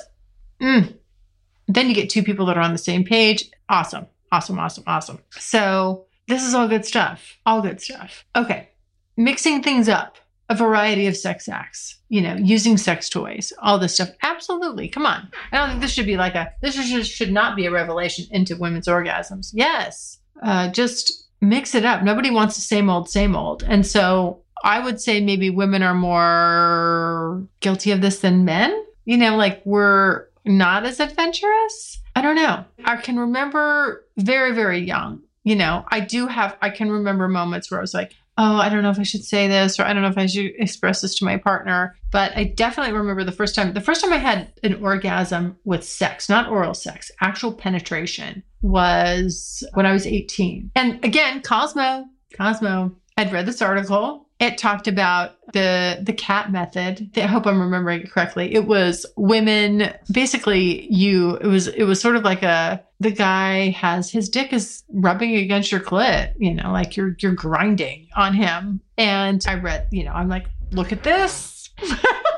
[0.61, 0.93] mm.
[1.67, 3.49] then you get two people that are on the same page.
[3.69, 4.05] Awesome.
[4.31, 4.59] Awesome.
[4.59, 4.83] Awesome.
[4.85, 5.19] Awesome.
[5.31, 7.39] So, this is all good stuff.
[7.47, 8.23] All good stuff.
[8.35, 8.69] Okay.
[9.17, 13.95] Mixing things up, a variety of sex acts, you know, using sex toys, all this
[13.95, 14.09] stuff.
[14.21, 14.89] Absolutely.
[14.89, 15.27] Come on.
[15.51, 18.25] I don't think this should be like a, this should, should not be a revelation
[18.29, 19.49] into women's orgasms.
[19.53, 20.19] Yes.
[20.41, 22.03] Uh, just mix it up.
[22.03, 23.63] Nobody wants the same old, same old.
[23.63, 28.85] And so I would say maybe women are more guilty of this than men.
[29.05, 31.99] You know, like we're not as adventurous.
[32.15, 32.63] I don't know.
[32.85, 37.69] I can remember very, very young you know, I do have, I can remember moments
[37.69, 39.93] where I was like, oh, I don't know if I should say this or I
[39.93, 41.95] don't know if I should express this to my partner.
[42.11, 45.83] But I definitely remember the first time, the first time I had an orgasm with
[45.83, 50.71] sex, not oral sex, actual penetration was when I was 18.
[50.75, 54.27] And again, Cosmo, Cosmo, I'd read this article.
[54.39, 57.11] It talked about the the cat method.
[57.15, 58.53] I hope i'm remembering it correctly.
[58.53, 63.69] It was women basically you it was it was sort of like a the guy
[63.69, 68.33] has his dick is rubbing against your clit you know like you're you're grinding on
[68.33, 68.81] him.
[68.97, 71.69] And i read you know i'm like look at this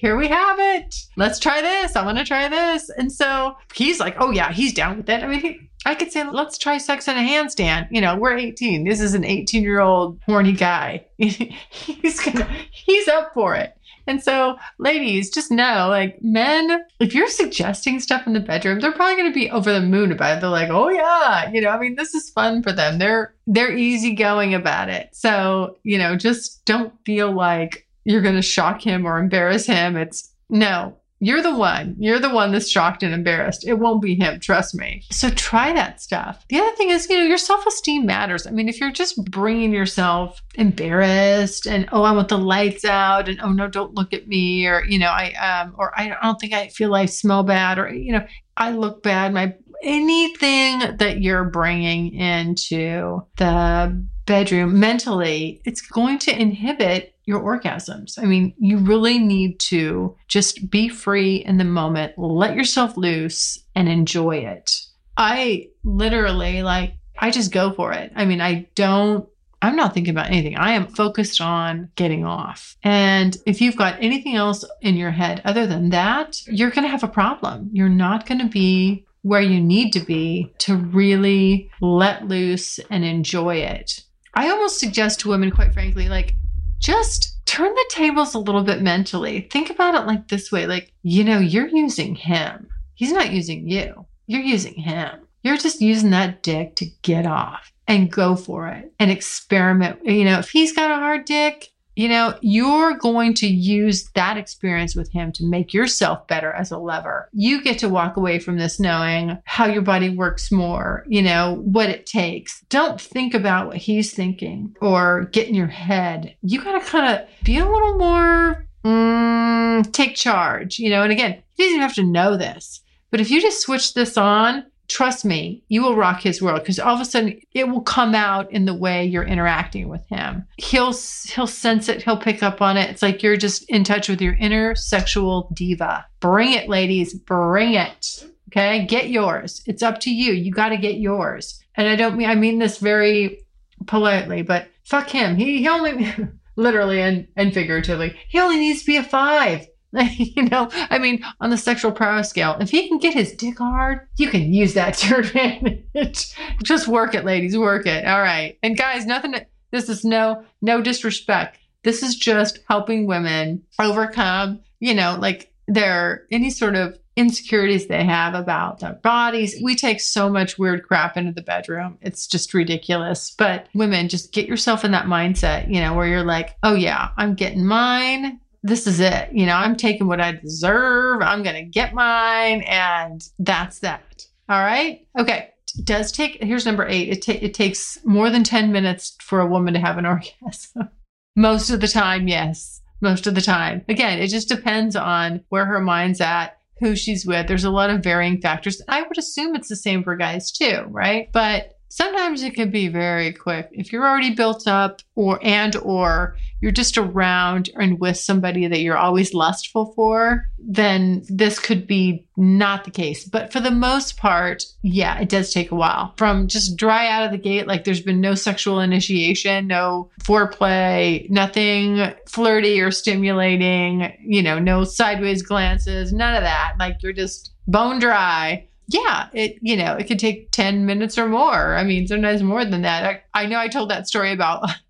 [0.00, 4.00] here we have it let's try this i want to try this and so he's
[4.00, 6.76] like oh yeah he's down with it i mean he, I could say, let's try
[6.76, 7.88] sex in a handstand.
[7.90, 8.84] You know, we're 18.
[8.84, 11.06] This is an 18 year old horny guy.
[11.16, 13.74] he's gonna, he's up for it.
[14.06, 18.92] And so, ladies, just know like men, if you're suggesting stuff in the bedroom, they're
[18.92, 20.40] probably going to be over the moon about it.
[20.40, 22.98] They're like, oh, yeah, you know, I mean, this is fun for them.
[22.98, 25.10] They're, they're easygoing about it.
[25.12, 29.96] So, you know, just don't feel like you're going to shock him or embarrass him.
[29.96, 31.96] It's no, you're the one.
[31.98, 33.68] You're the one that's shocked and embarrassed.
[33.68, 35.02] It won't be him, trust me.
[35.10, 36.46] So try that stuff.
[36.48, 38.46] The other thing is, you know, your self esteem matters.
[38.46, 43.28] I mean, if you're just bringing yourself embarrassed and, oh, I want the lights out
[43.28, 46.40] and, oh, no, don't look at me or, you know, I, um, or I don't
[46.40, 49.34] think I feel I smell bad or, you know, I look bad.
[49.34, 58.18] My, anything that you're bringing into the bedroom mentally, it's going to inhibit your orgasms.
[58.18, 63.58] I mean, you really need to just be free in the moment, let yourself loose,
[63.74, 64.78] and enjoy it.
[65.16, 68.12] I literally, like, I just go for it.
[68.14, 69.26] I mean, I don't
[69.62, 70.56] I'm not thinking about anything.
[70.56, 72.76] I am focused on getting off.
[72.82, 76.90] And if you've got anything else in your head other than that, you're going to
[76.90, 77.68] have a problem.
[77.72, 83.04] You're not going to be where you need to be to really let loose and
[83.04, 84.02] enjoy it.
[84.32, 86.34] I almost suggest to women, quite frankly, like
[86.80, 89.48] just turn the tables a little bit mentally.
[89.52, 93.68] Think about it like this way like, you know, you're using him, he's not using
[93.68, 95.20] you, you're using him.
[95.42, 100.04] You're just using that dick to get off and go for it and experiment.
[100.04, 104.38] You know, if he's got a hard dick, you know, you're going to use that
[104.38, 107.28] experience with him to make yourself better as a lover.
[107.32, 111.60] You get to walk away from this knowing how your body works more, you know,
[111.62, 112.62] what it takes.
[112.70, 116.34] Don't think about what he's thinking or get in your head.
[116.40, 121.12] You got to kind of be a little more, mm, take charge, you know, and
[121.12, 122.80] again, he doesn't have to know this.
[123.10, 126.80] But if you just switch this on trust me, you will rock his world because
[126.80, 130.44] all of a sudden it will come out in the way you're interacting with him.
[130.56, 130.92] He'll
[131.28, 132.90] he'll sense it, he'll pick up on it.
[132.90, 136.04] It's like you're just in touch with your inner sexual diva.
[136.18, 138.24] Bring it, ladies, bring it.
[138.48, 138.84] Okay?
[138.86, 139.62] Get yours.
[139.64, 140.32] It's up to you.
[140.32, 141.62] You got to get yours.
[141.76, 143.46] And I don't mean I mean this very
[143.86, 145.36] politely, but fuck him.
[145.36, 146.12] He he only
[146.56, 149.66] literally and, and figuratively, he only needs to be a 5.
[150.16, 153.58] you know, I mean, on the sexual prowess scale, if he can get his dick
[153.58, 156.34] hard, you can use that to your advantage.
[156.62, 158.06] Just work it, ladies, work it.
[158.06, 158.58] All right.
[158.62, 159.34] And guys, nothing,
[159.72, 161.58] this is no, no disrespect.
[161.82, 168.04] This is just helping women overcome, you know, like their, any sort of insecurities they
[168.04, 169.56] have about their bodies.
[169.62, 171.98] We take so much weird crap into the bedroom.
[172.00, 173.34] It's just ridiculous.
[173.36, 177.10] But women, just get yourself in that mindset, you know, where you're like, oh yeah,
[177.16, 179.30] I'm getting mine this is it.
[179.32, 181.22] You know, I'm taking what I deserve.
[181.22, 182.62] I'm going to get mine.
[182.62, 184.26] And that's that.
[184.48, 185.06] All right.
[185.18, 185.50] Okay.
[185.84, 187.08] Does take, here's number eight.
[187.08, 190.90] It, ta- it takes more than 10 minutes for a woman to have an orgasm.
[191.36, 192.80] Most of the time, yes.
[193.00, 193.84] Most of the time.
[193.88, 197.46] Again, it just depends on where her mind's at, who she's with.
[197.46, 198.82] There's a lot of varying factors.
[198.88, 201.30] I would assume it's the same for guys too, right?
[201.32, 203.68] But sometimes it can be very quick.
[203.72, 208.80] If you're already built up or and or you're just around and with somebody that
[208.80, 213.24] you're always lustful for, then this could be not the case.
[213.24, 216.14] But for the most part, yeah, it does take a while.
[216.16, 221.28] From just dry out of the gate, like there's been no sexual initiation, no foreplay,
[221.28, 226.74] nothing flirty or stimulating, you know, no sideways glances, none of that.
[226.78, 231.28] Like you're just bone dry yeah, it you know it could take ten minutes or
[231.28, 231.76] more.
[231.76, 233.04] I mean, sometimes more than that.
[233.04, 234.68] I, I know I told that story about.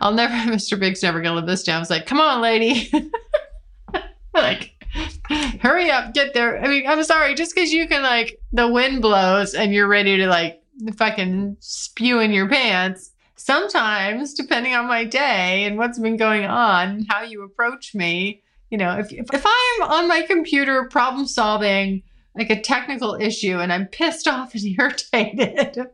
[0.00, 0.78] I'll never, Mr.
[0.78, 1.76] Big's never gonna live this down.
[1.76, 2.90] I was like, come on, lady,
[4.34, 4.72] like,
[5.60, 6.62] hurry up, get there.
[6.62, 10.16] I mean, I'm sorry, just because you can like the wind blows and you're ready
[10.16, 10.62] to like
[10.96, 13.10] fucking spew in your pants.
[13.36, 18.78] Sometimes, depending on my day and what's been going on, how you approach me, you
[18.78, 22.02] know, if if, if I'm on my computer problem solving
[22.36, 25.86] like a technical issue and I'm pissed off and irritated,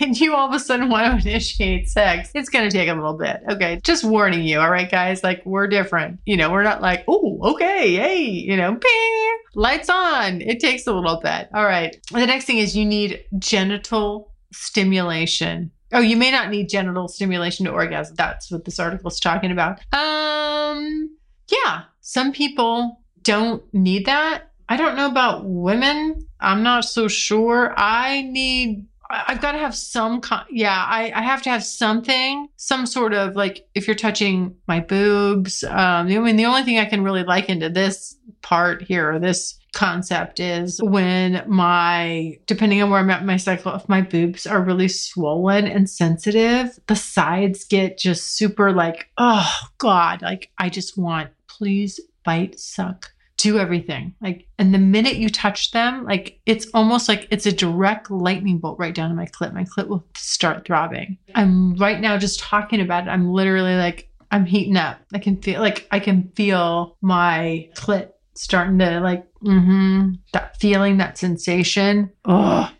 [0.00, 2.94] and you all of a sudden want to initiate sex, it's going to take a
[2.94, 3.40] little bit.
[3.50, 3.80] Okay.
[3.82, 4.60] Just warning you.
[4.60, 5.22] All right, guys.
[5.22, 6.20] Like, we're different.
[6.26, 7.94] You know, we're not like, oh, okay.
[7.94, 10.40] Hey, you know, ping, lights on.
[10.40, 11.48] It takes a little bit.
[11.54, 11.96] All right.
[12.10, 15.70] The next thing is you need genital stimulation.
[15.92, 18.16] Oh, you may not need genital stimulation to orgasm.
[18.16, 19.80] That's what this article is talking about.
[19.92, 21.16] Um,
[21.48, 26.26] yeah, some people don't need that I don't know about women.
[26.40, 27.72] I'm not so sure.
[27.76, 32.48] I need I've got to have some, con- yeah, I, I have to have something,
[32.56, 35.62] some sort of like if you're touching my boobs.
[35.64, 39.18] Um, I mean, the only thing I can really liken to this part here, or
[39.18, 44.46] this concept, is when my, depending on where I'm at my cycle, if my boobs
[44.46, 50.70] are really swollen and sensitive, the sides get just super like, oh God, like I
[50.70, 53.12] just want, please bite, suck,
[53.44, 54.14] do everything.
[54.22, 58.56] Like, and the minute you touch them, like it's almost like it's a direct lightning
[58.56, 59.52] bolt right down to my clit.
[59.52, 61.18] My clit will start throbbing.
[61.34, 63.10] I'm right now just talking about it.
[63.10, 64.98] I'm literally like, I'm heating up.
[65.12, 70.96] I can feel like I can feel my clit starting to like, mm-hmm, that feeling,
[70.96, 72.10] that sensation.
[72.24, 72.72] Oh,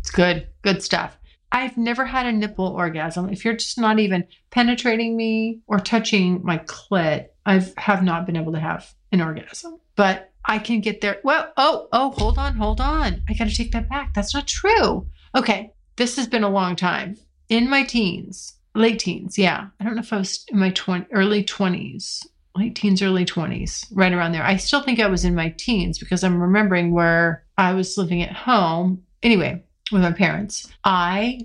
[0.00, 0.48] it's good.
[0.62, 1.16] Good stuff.
[1.52, 3.28] I've never had a nipple orgasm.
[3.28, 8.36] If you're just not even penetrating me or touching my clit, I have not been
[8.36, 11.18] able to have an orgasm but I can get there.
[11.24, 13.20] Well, oh, oh, hold on, hold on.
[13.28, 14.14] I got to take that back.
[14.14, 15.08] That's not true.
[15.34, 17.18] Okay, this has been a long time.
[17.48, 19.66] In my teens, late teens, yeah.
[19.78, 23.86] I don't know if I was in my 20, early 20s, late teens, early 20s,
[23.90, 24.44] right around there.
[24.44, 28.22] I still think I was in my teens because I'm remembering where I was living
[28.22, 29.02] at home.
[29.24, 31.40] Anyway, with my parents, I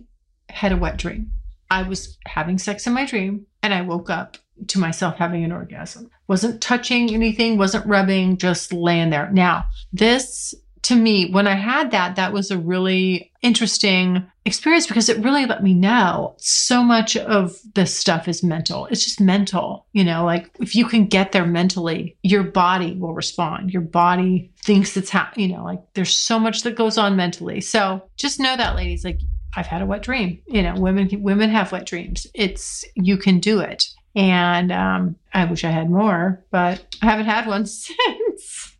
[0.49, 1.31] had a wet dream.
[1.71, 4.37] I was having sex in my dream and I woke up
[4.67, 6.09] to myself having an orgasm.
[6.27, 9.29] Wasn't touching anything, wasn't rubbing, just laying there.
[9.31, 15.07] Now, this to me, when I had that, that was a really interesting experience because
[15.07, 18.87] it really let me know so much of this stuff is mental.
[18.87, 23.13] It's just mental, you know, like if you can get there mentally, your body will
[23.13, 23.71] respond.
[23.71, 27.61] Your body thinks it's, ha- you know, like there's so much that goes on mentally.
[27.61, 29.19] So just know that, ladies, like
[29.55, 30.41] I've had a wet dream.
[30.47, 32.27] You know, women women have wet dreams.
[32.33, 33.85] It's you can do it.
[34.15, 38.77] And um, I wish I had more, but I haven't had one since.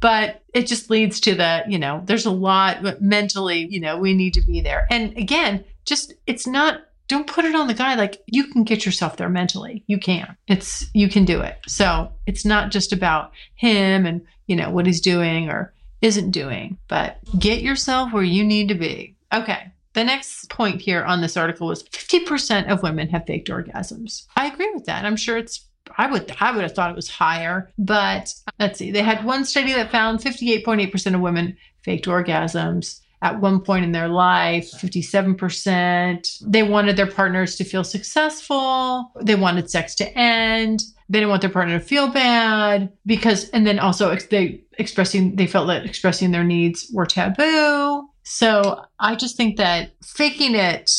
[0.00, 4.14] but it just leads to the, you know, there's a lot mentally, you know, we
[4.14, 4.86] need to be there.
[4.90, 7.94] And again, just it's not don't put it on the guy.
[7.94, 9.84] Like you can get yourself there mentally.
[9.86, 10.36] You can.
[10.48, 11.58] It's you can do it.
[11.66, 16.78] So it's not just about him and you know what he's doing or isn't doing
[16.88, 19.16] but get yourself where you need to be.
[19.32, 24.26] Okay the next point here on this article was 50% of women have faked orgasms.
[24.36, 25.04] I agree with that.
[25.04, 28.78] I'm sure it's I would I would have thought it was higher, but uh, let's
[28.78, 28.90] see.
[28.90, 33.92] They had one study that found 58.8% of women faked orgasms at one point in
[33.92, 36.38] their life, 57%.
[36.44, 39.12] They wanted their partners to feel successful.
[39.22, 40.82] They wanted sex to end.
[41.08, 45.46] They didn't want their partner to feel bad because, and then also they expressing, they
[45.46, 48.08] felt that expressing their needs were taboo.
[48.22, 50.90] So I just think that faking it,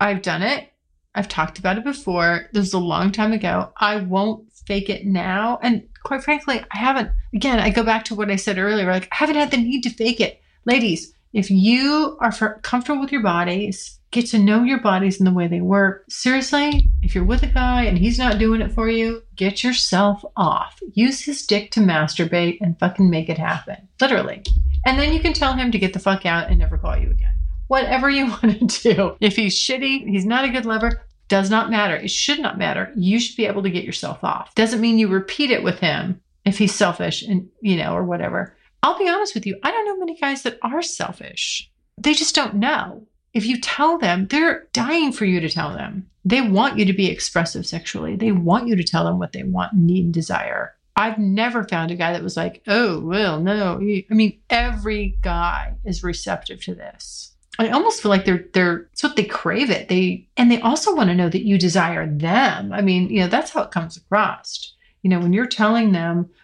[0.00, 0.68] I've done it.
[1.14, 2.48] I've talked about it before.
[2.52, 3.70] This was a long time ago.
[3.76, 5.58] I won't fake it now.
[5.62, 7.10] And quite frankly, I haven't.
[7.34, 8.90] Again, I go back to what I said earlier.
[8.90, 10.40] Like, I haven't had the need to fake it.
[10.64, 15.32] Ladies, if you are comfortable with your bodies, get to know your bodies and the
[15.32, 16.04] way they work.
[16.08, 20.22] Seriously, if you're with a guy and he's not doing it for you, get yourself
[20.36, 20.78] off.
[20.92, 23.88] Use his dick to masturbate and fucking make it happen.
[24.00, 24.44] Literally.
[24.84, 27.10] And then you can tell him to get the fuck out and never call you
[27.10, 27.34] again.
[27.68, 29.16] Whatever you want to do.
[29.20, 31.96] If he's shitty, he's not a good lover, does not matter.
[31.96, 32.92] It should not matter.
[32.94, 34.54] You should be able to get yourself off.
[34.54, 38.54] Doesn't mean you repeat it with him if he's selfish and, you know, or whatever.
[38.82, 41.70] I'll be honest with you, I don't know many guys that are selfish.
[41.96, 43.06] They just don't know.
[43.34, 46.08] If you tell them, they're dying for you to tell them.
[46.24, 48.16] They want you to be expressive sexually.
[48.16, 50.74] They want you to tell them what they want, need, and desire.
[50.94, 53.78] I've never found a guy that was like, oh, well, no.
[53.80, 57.32] I mean, every guy is receptive to this.
[57.58, 59.88] I almost feel like they're they're it's what they crave it.
[59.88, 62.72] They and they also want to know that you desire them.
[62.72, 64.74] I mean, you know, that's how it comes across.
[65.02, 66.30] You know, when you're telling them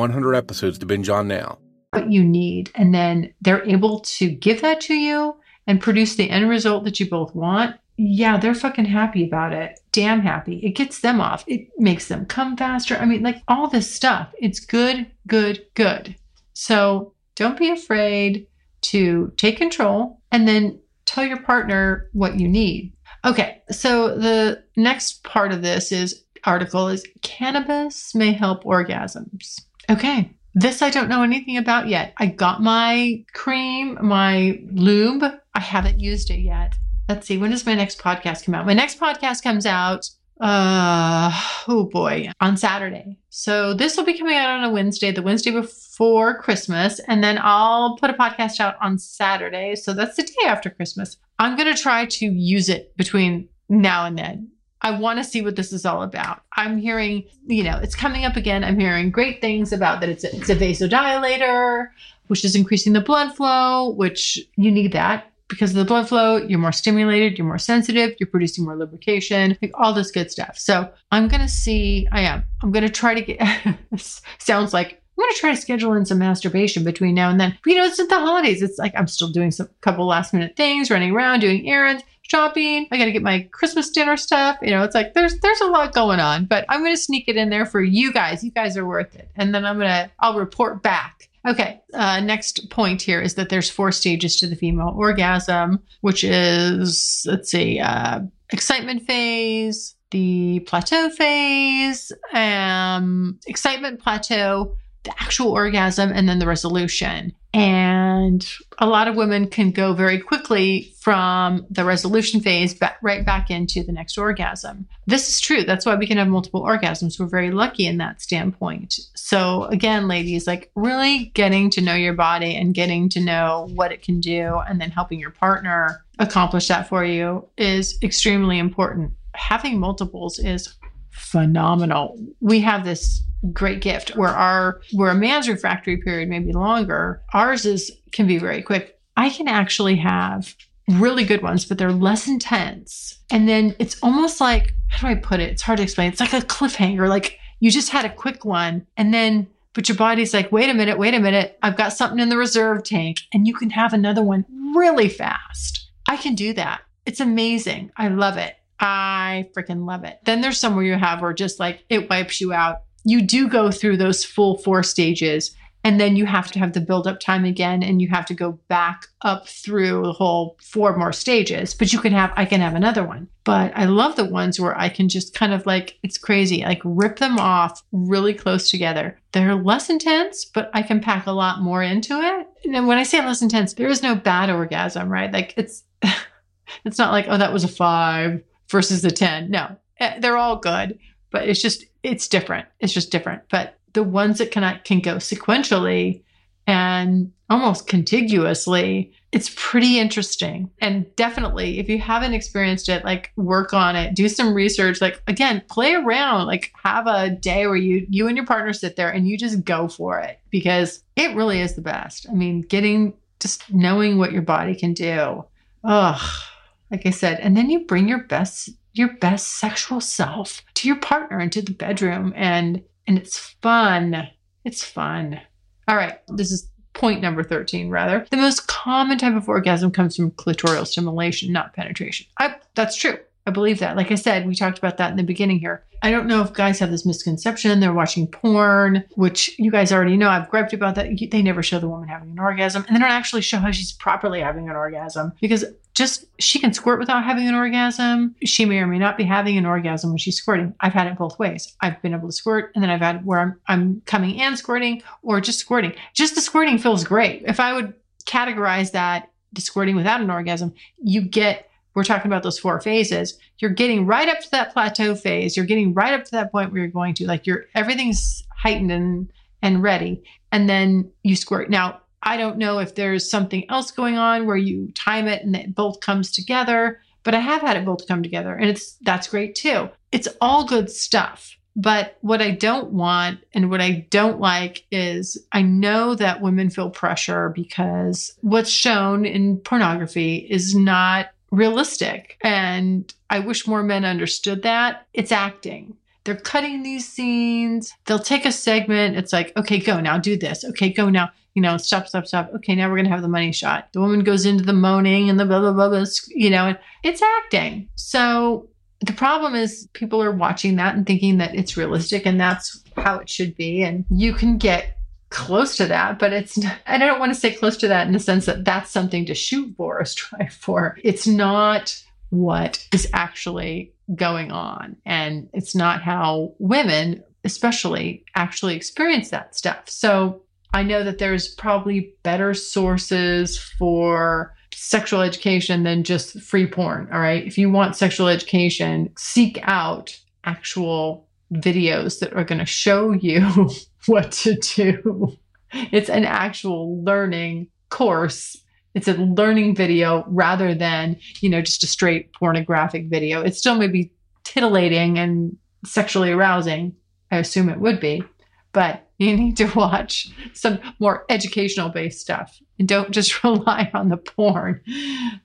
[0.00, 1.58] 100 episodes to binge on now
[1.92, 2.70] what you need.
[2.74, 5.36] And then they're able to give that to you
[5.66, 7.76] and produce the end result that you both want.
[7.96, 9.78] Yeah, they're fucking happy about it.
[9.92, 10.58] Damn happy.
[10.58, 11.44] It gets them off.
[11.46, 12.96] It makes them come faster.
[12.96, 14.32] I mean, like all this stuff.
[14.38, 16.16] It's good, good, good.
[16.54, 18.46] So don't be afraid
[18.82, 22.94] to take control and then tell your partner what you need.
[23.24, 29.60] Okay, so the next part of this is article is cannabis may help orgasms.
[29.90, 32.14] Okay, this I don't know anything about yet.
[32.18, 35.24] I got my cream, my lube.
[35.54, 36.76] I haven't used it yet.
[37.08, 38.66] Let's see, when does my next podcast come out?
[38.66, 40.08] My next podcast comes out
[40.40, 41.30] uh
[41.68, 45.50] oh boy on saturday so this will be coming out on a wednesday the wednesday
[45.50, 50.46] before christmas and then i'll put a podcast out on saturday so that's the day
[50.46, 54.50] after christmas i'm going to try to use it between now and then
[54.82, 56.42] I want to see what this is all about.
[56.56, 58.64] I'm hearing, you know, it's coming up again.
[58.64, 61.88] I'm hearing great things about that it's a, it's a vasodilator,
[62.28, 66.36] which is increasing the blood flow, which you need that because of the blood flow.
[66.36, 70.56] You're more stimulated, you're more sensitive, you're producing more lubrication, like all this good stuff.
[70.56, 73.76] So I'm going to see, I am, I'm going to try to get,
[74.38, 77.58] sounds like I'm going to try to schedule in some masturbation between now and then.
[77.62, 78.62] But, you know, it's the holidays.
[78.62, 82.86] It's like I'm still doing some couple last minute things, running around, doing errands shopping.
[82.90, 84.56] I got to get my Christmas dinner stuff.
[84.62, 87.28] You know, it's like there's there's a lot going on, but I'm going to sneak
[87.28, 88.42] it in there for you guys.
[88.42, 89.30] You guys are worth it.
[89.36, 91.28] And then I'm going to I'll report back.
[91.46, 96.22] Okay, uh, next point here is that there's four stages to the female orgasm, which
[96.22, 106.12] is let's see, uh, excitement phase, the plateau phase, um, excitement plateau, the actual orgasm,
[106.12, 107.32] and then the resolution.
[107.52, 108.48] And
[108.78, 113.82] a lot of women can go very quickly from the resolution phase right back into
[113.82, 114.86] the next orgasm.
[115.06, 115.64] This is true.
[115.64, 117.18] That's why we can have multiple orgasms.
[117.18, 119.00] We're very lucky in that standpoint.
[119.16, 123.90] So, again, ladies, like really getting to know your body and getting to know what
[123.90, 129.12] it can do, and then helping your partner accomplish that for you is extremely important.
[129.34, 130.74] Having multiples is
[131.20, 132.18] phenomenal.
[132.40, 137.22] We have this great gift where our where a man's refractory period may be longer
[137.32, 138.98] ours is can be very quick.
[139.16, 140.54] I can actually have
[140.88, 143.18] really good ones but they're less intense.
[143.30, 145.50] And then it's almost like how do i put it?
[145.50, 146.10] It's hard to explain.
[146.10, 147.08] It's like a cliffhanger.
[147.08, 150.74] Like you just had a quick one and then but your body's like wait a
[150.74, 151.58] minute wait a minute.
[151.62, 154.44] I've got something in the reserve tank and you can have another one
[154.74, 155.90] really fast.
[156.08, 156.80] I can do that.
[157.06, 157.90] It's amazing.
[157.96, 160.18] I love it i freaking love it.
[160.24, 162.82] Then there's somewhere you have where just like it wipes you out.
[163.04, 166.80] You do go through those full four stages and then you have to have the
[166.80, 170.94] build up time again and you have to go back up through the whole four
[170.96, 171.72] more stages.
[171.74, 173.28] But you can have i can have another one.
[173.44, 176.80] But i love the ones where i can just kind of like it's crazy like
[176.84, 179.18] rip them off really close together.
[179.32, 182.46] They're less intense but i can pack a lot more into it.
[182.64, 185.32] And when i say less intense there is no bad orgasm right?
[185.32, 185.84] Like it's
[186.84, 190.56] it's not like oh that was a five versus the 10 no eh, they're all
[190.56, 190.98] good
[191.30, 192.66] but it's just it's different.
[192.80, 193.42] It's just different.
[193.50, 196.22] But the ones that can can go sequentially
[196.66, 200.70] and almost contiguously, it's pretty interesting.
[200.80, 205.00] And definitely, if you haven't experienced it, like work on it, do some research.
[205.00, 206.46] Like again, play around.
[206.46, 209.64] Like have a day where you you and your partner sit there and you just
[209.64, 212.26] go for it because it really is the best.
[212.28, 215.44] I mean, getting just knowing what your body can do.
[215.82, 216.44] Oh,
[216.90, 220.98] like I said, and then you bring your best your best sexual self to your
[220.98, 224.28] partner into the bedroom and and it's fun.
[224.64, 225.40] It's fun.
[225.88, 228.26] All right, this is point number 13 rather.
[228.30, 232.26] The most common type of orgasm comes from clitoral stimulation, not penetration.
[232.38, 233.18] I, that's true.
[233.50, 233.96] I believe that.
[233.96, 235.84] Like I said, we talked about that in the beginning here.
[236.02, 237.80] I don't know if guys have this misconception.
[237.80, 240.28] They're watching porn, which you guys already know.
[240.28, 241.08] I've griped about that.
[241.32, 243.90] They never show the woman having an orgasm and they don't actually show how she's
[243.90, 248.36] properly having an orgasm because just she can squirt without having an orgasm.
[248.44, 250.72] She may or may not be having an orgasm when she's squirting.
[250.78, 251.74] I've had it both ways.
[251.80, 255.02] I've been able to squirt and then I've had where I'm, I'm coming and squirting
[255.24, 255.92] or just squirting.
[256.14, 257.42] Just the squirting feels great.
[257.48, 257.94] If I would
[258.26, 260.72] categorize that the squirting without an orgasm,
[261.02, 265.14] you get we're talking about those four phases you're getting right up to that plateau
[265.14, 265.56] phase.
[265.56, 268.90] You're getting right up to that point where you're going to like you're everything's heightened
[268.90, 269.32] and
[269.62, 271.70] and ready and then you squirt.
[271.70, 275.56] Now i don't know if there's something else going on where you time it and
[275.56, 279.28] it both comes together but i have had it both come together and it's that's
[279.28, 279.88] great too.
[280.12, 285.38] It's all good stuff but what I don't want and what I don't like is
[285.52, 292.38] I know that women feel pressure because what's shown in pornography is not realistic.
[292.42, 295.06] And I wish more men understood that.
[295.12, 295.96] It's acting.
[296.24, 297.92] They're cutting these scenes.
[298.04, 299.16] They'll take a segment.
[299.16, 300.64] It's like, okay, go now, do this.
[300.64, 301.30] Okay, go now.
[301.54, 302.50] You know, stop, stop, stop.
[302.56, 303.88] Okay, now we're going to have the money shot.
[303.92, 307.22] The woman goes into the moaning and the blah, blah, blah, blah you know, it's
[307.22, 307.88] acting.
[307.96, 308.68] So
[309.00, 313.18] the problem is people are watching that and thinking that it's realistic and that's how
[313.18, 313.82] it should be.
[313.82, 314.96] And you can get
[315.30, 318.12] close to that, but it's, not, I don't want to say close to that in
[318.12, 320.98] the sense that that's something to shoot for or strive for.
[321.02, 321.96] It's not
[322.30, 324.96] what is actually going on.
[325.06, 329.88] And it's not how women, especially, actually experience that stuff.
[329.88, 337.08] So I know that there's probably better sources for sexual education than just free porn.
[337.12, 337.44] All right.
[337.44, 343.68] If you want sexual education, seek out actual videos that are going to show you
[344.06, 345.36] what to do.
[345.72, 348.56] It's an actual learning course.
[348.94, 353.42] It's a learning video rather than, you know, just a straight pornographic video.
[353.42, 356.96] It still may be titillating and sexually arousing.
[357.30, 358.24] I assume it would be,
[358.72, 364.08] but you need to watch some more educational based stuff and don't just rely on
[364.08, 364.80] the porn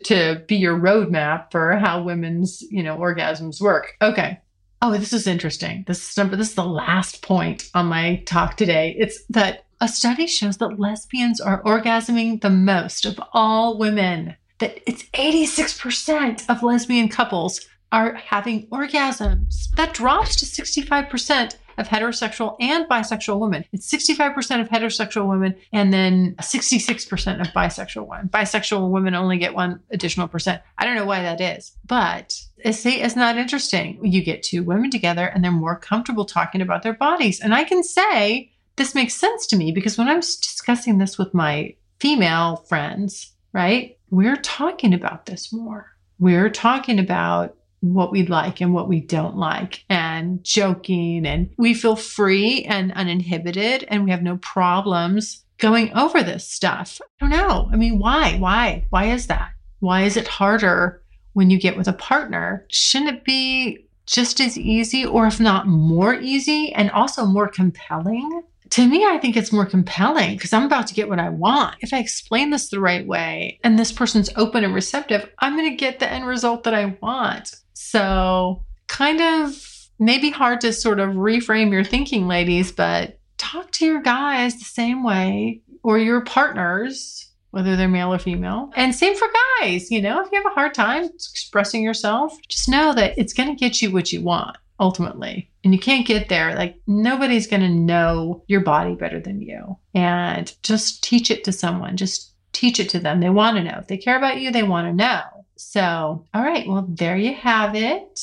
[0.06, 3.96] to be your roadmap for how women's, you know, orgasms work.
[4.02, 4.40] Okay.
[4.88, 5.84] Oh, this is interesting.
[5.88, 8.96] This is number this is the last point on my talk today.
[9.00, 14.36] It's that a study shows that lesbians are orgasming the most of all women.
[14.60, 19.72] That it's 86% of lesbian couples are having orgasms.
[19.76, 23.66] That drops to 65% of heterosexual and bisexual women.
[23.72, 28.30] It's 65% of heterosexual women and then 66% of bisexual women.
[28.30, 30.62] Bisexual women only get one additional percent.
[30.78, 34.00] I don't know why that is, but it's, it's not interesting.
[34.04, 37.40] You get two women together and they're more comfortable talking about their bodies.
[37.40, 41.34] And I can say this makes sense to me because when I'm discussing this with
[41.34, 45.92] my female friends, right, we're talking about this more.
[46.20, 47.56] We're talking about
[47.94, 52.92] what we like and what we don't like and joking and we feel free and
[52.94, 57.00] uninhibited and we have no problems going over this stuff.
[57.02, 57.70] I don't know.
[57.72, 58.38] I mean, why?
[58.38, 58.86] Why?
[58.90, 59.52] Why is that?
[59.80, 61.02] Why is it harder
[61.34, 62.66] when you get with a partner?
[62.70, 68.44] Shouldn't it be just as easy or if not more easy and also more compelling?
[68.76, 71.78] To me, I think it's more compelling because I'm about to get what I want.
[71.80, 75.70] If I explain this the right way and this person's open and receptive, I'm going
[75.70, 77.56] to get the end result that I want.
[77.74, 79.56] So, kind of
[79.98, 84.66] maybe hard to sort of reframe your thinking, ladies, but talk to your guys the
[84.66, 88.74] same way or your partners, whether they're male or female.
[88.76, 89.30] And same for
[89.62, 93.32] guys, you know, if you have a hard time expressing yourself, just know that it's
[93.32, 95.50] going to get you what you want ultimately.
[95.66, 96.56] And you can't get there.
[96.56, 99.78] Like nobody's going to know your body better than you.
[99.96, 101.98] And just teach it to someone.
[101.98, 103.20] Just teach it to them.
[103.20, 103.80] They want to know.
[103.80, 105.22] If they care about you, they want to know.
[105.58, 108.20] So, all right, well, there you have it.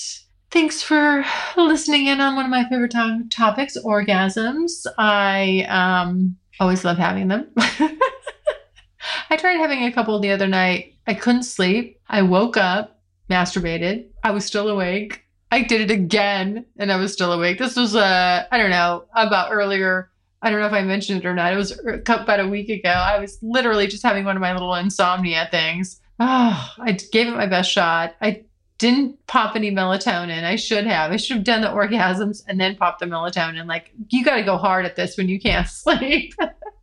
[0.50, 1.24] Thanks for
[1.56, 4.86] listening in on one of my favorite to- topics, orgasms.
[4.96, 7.48] I um, always love having them.
[7.56, 10.94] I tried having a couple the other night.
[11.06, 11.98] I couldn't sleep.
[12.08, 14.08] I woke up, masturbated.
[14.22, 15.21] I was still awake.
[15.52, 17.58] I did it again and I was still awake.
[17.58, 20.10] This was, uh, I don't know, about earlier.
[20.40, 21.52] I don't know if I mentioned it or not.
[21.52, 21.78] It was
[22.08, 22.88] about a week ago.
[22.88, 27.36] I was literally just having one of my little insomnia things oh, I gave it
[27.36, 28.14] my best shot.
[28.20, 28.44] I
[28.78, 30.44] didn't pop any melatonin.
[30.44, 31.12] I should have.
[31.12, 33.66] I should have done the orgasms and then pop the melatonin.
[33.66, 36.34] Like, you got to go hard at this when you can't sleep.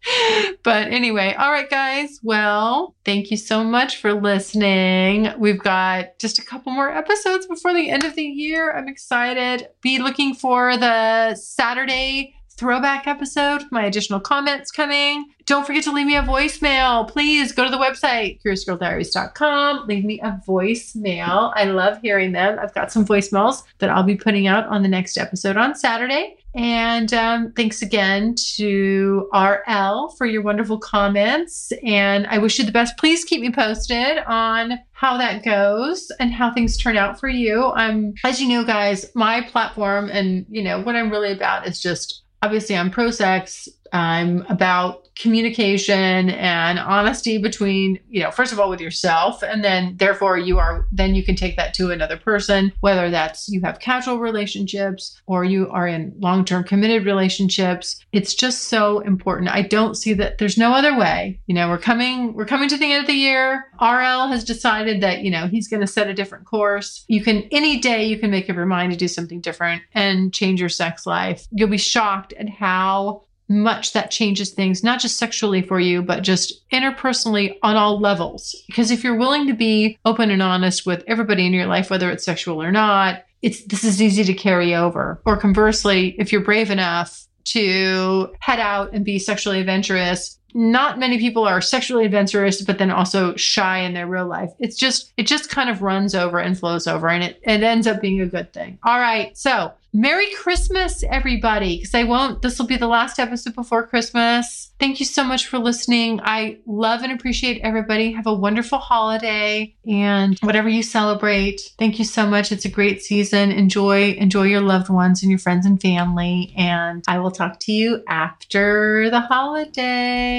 [0.64, 2.20] but anyway, all right, guys.
[2.24, 5.32] Well, thank you so much for listening.
[5.38, 8.72] We've got just a couple more episodes before the end of the year.
[8.72, 9.68] I'm excited.
[9.82, 15.26] Be looking for the Saturday throwback episode with my additional comments coming.
[15.46, 17.08] Don't forget to leave me a voicemail.
[17.08, 19.88] Please go to the website, curiousgirldiaries.com.
[19.88, 21.54] Leave me a voicemail.
[21.56, 22.60] I love hearing them.
[22.60, 26.36] I've got some voicemails that I'll be putting out on the next episode on Saturday.
[26.56, 31.72] And um, thanks again to RL for your wonderful comments.
[31.84, 32.98] And I wish you the best.
[32.98, 37.72] Please keep me posted on how that goes and how things turn out for you.
[37.72, 41.80] I'm, as you know, guys, my platform and, you know, what I'm really about is
[41.80, 43.68] just obviously I'm pro sex.
[43.94, 49.96] I'm about communication and honesty between, you know, first of all with yourself and then
[49.98, 53.80] therefore you are then you can take that to another person, whether that's you have
[53.80, 58.04] casual relationships or you are in long-term committed relationships.
[58.14, 59.50] It's just so important.
[59.50, 61.40] I don't see that there's no other way.
[61.48, 63.66] You know, we're coming we're coming to the end of the year.
[63.82, 67.04] RL has decided that, you know, he's going to set a different course.
[67.10, 70.34] You can any day you can make up your mind to do something different and
[70.34, 71.46] change your sex life.
[71.52, 76.22] You'll be shocked at how much that changes things, not just sexually for you, but
[76.22, 78.56] just interpersonally on all levels.
[78.68, 82.10] Because if you're willing to be open and honest with everybody in your life, whether
[82.12, 85.22] it's sexual or not, it's this is easy to carry over.
[85.26, 91.20] Or conversely, if you're brave enough to head out and be sexually adventurous, not many
[91.20, 94.52] people are sexually adventurous, but then also shy in their real life.
[94.60, 97.88] It's just, it just kind of runs over and flows over and it, it ends
[97.88, 98.80] up being a good thing.
[98.84, 99.38] All right.
[99.38, 104.72] So Merry Christmas, everybody, because I won't, this will be the last episode before Christmas.
[104.80, 106.20] Thank you so much for listening.
[106.24, 108.12] I love and appreciate everybody.
[108.12, 111.74] Have a wonderful holiday and whatever you celebrate.
[111.80, 112.52] Thank you so much.
[112.52, 113.52] It's a great season.
[113.52, 116.54] Enjoy, enjoy your loved ones and your friends and family.
[116.56, 120.39] And I will talk to you after the holiday.